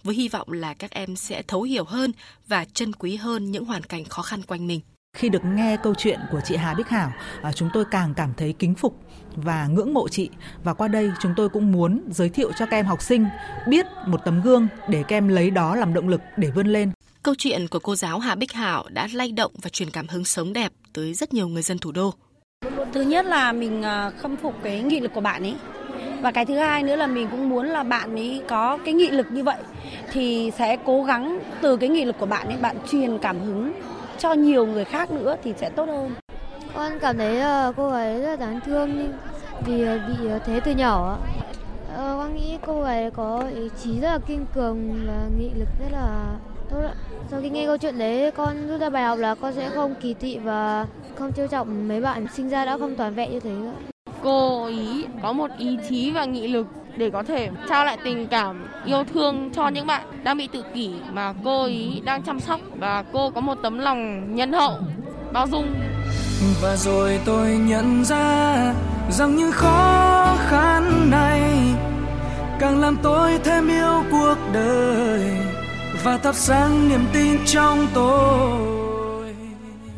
với 0.03 0.15
hy 0.15 0.27
vọng 0.27 0.51
là 0.51 0.73
các 0.73 0.91
em 0.91 1.15
sẽ 1.15 1.41
thấu 1.47 1.61
hiểu 1.61 1.83
hơn 1.83 2.11
và 2.47 2.65
trân 2.65 2.93
quý 2.93 3.15
hơn 3.15 3.51
những 3.51 3.65
hoàn 3.65 3.83
cảnh 3.83 4.05
khó 4.05 4.21
khăn 4.21 4.41
quanh 4.41 4.67
mình. 4.67 4.79
Khi 5.17 5.29
được 5.29 5.45
nghe 5.45 5.77
câu 5.83 5.93
chuyện 5.97 6.19
của 6.31 6.41
chị 6.45 6.55
Hà 6.55 6.73
Bích 6.73 6.87
Hảo, 6.87 7.11
à, 7.41 7.51
chúng 7.53 7.69
tôi 7.73 7.85
càng 7.91 8.13
cảm 8.13 8.33
thấy 8.37 8.53
kính 8.59 8.75
phục 8.75 8.99
và 9.35 9.67
ngưỡng 9.67 9.93
mộ 9.93 10.07
chị. 10.07 10.29
Và 10.63 10.73
qua 10.73 10.87
đây 10.87 11.11
chúng 11.21 11.33
tôi 11.37 11.49
cũng 11.49 11.71
muốn 11.71 12.01
giới 12.11 12.29
thiệu 12.29 12.51
cho 12.51 12.65
các 12.65 12.77
em 12.77 12.85
học 12.85 13.01
sinh 13.01 13.25
biết 13.67 13.85
một 14.07 14.21
tấm 14.25 14.41
gương 14.41 14.67
để 14.89 15.03
các 15.07 15.15
em 15.15 15.27
lấy 15.27 15.51
đó 15.51 15.75
làm 15.75 15.93
động 15.93 16.07
lực 16.07 16.21
để 16.37 16.51
vươn 16.51 16.67
lên. 16.67 16.91
Câu 17.23 17.35
chuyện 17.37 17.67
của 17.67 17.79
cô 17.79 17.95
giáo 17.95 18.19
Hà 18.19 18.35
Bích 18.35 18.53
Hảo 18.53 18.85
đã 18.89 19.07
lay 19.13 19.31
động 19.31 19.51
và 19.61 19.69
truyền 19.69 19.89
cảm 19.89 20.07
hứng 20.07 20.25
sống 20.25 20.53
đẹp 20.53 20.71
tới 20.93 21.13
rất 21.13 21.33
nhiều 21.33 21.47
người 21.47 21.61
dân 21.61 21.77
thủ 21.77 21.91
đô. 21.91 22.13
Thứ 22.93 23.01
nhất 23.01 23.25
là 23.25 23.51
mình 23.51 23.83
à, 23.83 24.09
khâm 24.09 24.35
phục 24.35 24.53
cái 24.63 24.81
nghị 24.81 24.99
lực 24.99 25.11
của 25.13 25.21
bạn 25.21 25.43
ấy. 25.43 25.55
Và 26.21 26.31
cái 26.31 26.45
thứ 26.45 26.57
hai 26.57 26.83
nữa 26.83 26.95
là 26.95 27.07
mình 27.07 27.27
cũng 27.31 27.49
muốn 27.49 27.65
là 27.65 27.83
bạn 27.83 28.15
ấy 28.15 28.41
có 28.47 28.77
cái 28.85 28.93
nghị 28.93 29.11
lực 29.11 29.27
như 29.31 29.43
vậy 29.43 29.57
thì 30.11 30.51
sẽ 30.57 30.77
cố 30.85 31.03
gắng 31.03 31.39
từ 31.61 31.77
cái 31.77 31.89
nghị 31.89 32.05
lực 32.05 32.15
của 32.19 32.25
bạn 32.25 32.47
ấy 32.47 32.57
bạn 32.57 32.75
truyền 32.91 33.17
cảm 33.17 33.39
hứng 33.39 33.73
cho 34.19 34.33
nhiều 34.33 34.65
người 34.65 34.85
khác 34.85 35.11
nữa 35.11 35.35
thì 35.43 35.53
sẽ 35.57 35.69
tốt 35.69 35.89
hơn. 35.89 36.11
Con 36.73 36.99
cảm 36.99 37.17
thấy 37.17 37.37
uh, 37.69 37.75
cô 37.77 37.89
ấy 37.89 38.21
rất 38.21 38.39
đáng 38.39 38.59
thương 38.65 39.13
vì 39.65 39.83
uh, 39.83 40.01
bị 40.07 40.27
uh, 40.35 40.41
thế 40.45 40.59
từ 40.59 40.71
nhỏ. 40.71 41.17
Con 41.97 42.35
nghĩ 42.35 42.57
cô 42.65 42.81
ấy 42.81 43.11
có 43.11 43.43
ý 43.55 43.69
chí 43.83 43.99
rất 43.99 44.11
là 44.11 44.19
kiên 44.27 44.45
cường 44.55 45.05
và 45.07 45.27
nghị 45.39 45.49
lực 45.49 45.69
rất 45.79 45.91
là 45.91 46.25
tốt 46.69 46.81
ạ. 46.81 46.93
Sau 47.31 47.39
khi 47.41 47.49
nghe 47.49 47.65
câu 47.65 47.77
chuyện 47.77 47.99
đấy, 47.99 48.31
con 48.31 48.67
rút 48.67 48.81
ra 48.81 48.89
bài 48.89 49.03
học 49.03 49.19
là 49.19 49.35
con 49.35 49.53
sẽ 49.53 49.69
không 49.69 49.95
kỳ 50.01 50.13
thị 50.13 50.39
và 50.43 50.85
không 51.15 51.33
trêu 51.33 51.47
trọng 51.47 51.87
mấy 51.87 52.01
bạn 52.01 52.25
sinh 52.33 52.49
ra 52.49 52.65
đã 52.65 52.77
không 52.77 52.95
toàn 52.95 53.15
vẹn 53.15 53.31
như 53.31 53.39
thế 53.39 53.49
nữa. 53.49 53.73
Cô 54.23 54.65
ý 54.65 55.05
có 55.21 55.33
một 55.33 55.51
ý 55.57 55.77
chí 55.89 56.11
và 56.11 56.25
nghị 56.25 56.47
lực 56.47 56.67
để 56.97 57.09
có 57.09 57.23
thể 57.23 57.49
trao 57.69 57.85
lại 57.85 57.97
tình 58.03 58.27
cảm 58.27 58.67
yêu 58.85 59.03
thương 59.13 59.49
cho 59.55 59.67
những 59.67 59.87
bạn 59.87 60.01
đang 60.23 60.37
bị 60.37 60.47
tự 60.53 60.63
kỷ 60.73 60.93
mà 61.11 61.33
cô 61.43 61.61
ấy 61.61 62.01
đang 62.05 62.23
chăm 62.23 62.39
sóc 62.39 62.59
và 62.79 63.03
cô 63.13 63.29
có 63.29 63.41
một 63.41 63.57
tấm 63.63 63.79
lòng 63.79 64.35
nhân 64.35 64.53
hậu, 64.53 64.73
bao 65.31 65.47
dung. 65.47 65.73
Và 66.61 66.75
rồi 66.75 67.19
tôi 67.25 67.49
nhận 67.49 68.05
ra 68.05 68.73
rằng 69.09 69.35
những 69.35 69.51
khó 69.51 70.35
khăn 70.47 71.09
này 71.11 71.41
càng 72.59 72.81
làm 72.81 72.97
tôi 73.03 73.39
thêm 73.43 73.67
yêu 73.67 74.03
cuộc 74.11 74.35
đời 74.53 75.46
và 76.03 76.17
thắp 76.17 76.35
sáng 76.35 76.89
niềm 76.89 77.05
tin 77.13 77.45
trong 77.45 77.87
tôi. 77.93 79.33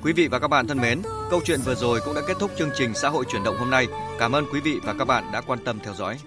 Quý 0.03 0.13
vị 0.13 0.27
và 0.27 0.39
các 0.39 0.47
bạn 0.47 0.67
thân 0.67 0.81
mến, 0.81 1.01
câu 1.29 1.41
chuyện 1.45 1.59
vừa 1.65 1.75
rồi 1.75 1.99
cũng 2.05 2.15
đã 2.15 2.21
kết 2.27 2.37
thúc 2.39 2.51
chương 2.57 2.69
trình 2.75 2.93
xã 2.93 3.09
hội 3.09 3.25
chuyển 3.31 3.43
động 3.43 3.57
hôm 3.59 3.69
nay. 3.69 3.87
Cảm 4.19 4.35
ơn 4.35 4.45
quý 4.53 4.59
vị 4.59 4.79
và 4.83 4.93
các 4.93 5.05
bạn 5.05 5.23
đã 5.33 5.41
quan 5.41 5.59
tâm 5.63 5.79
theo 5.83 5.93
dõi. 5.93 6.19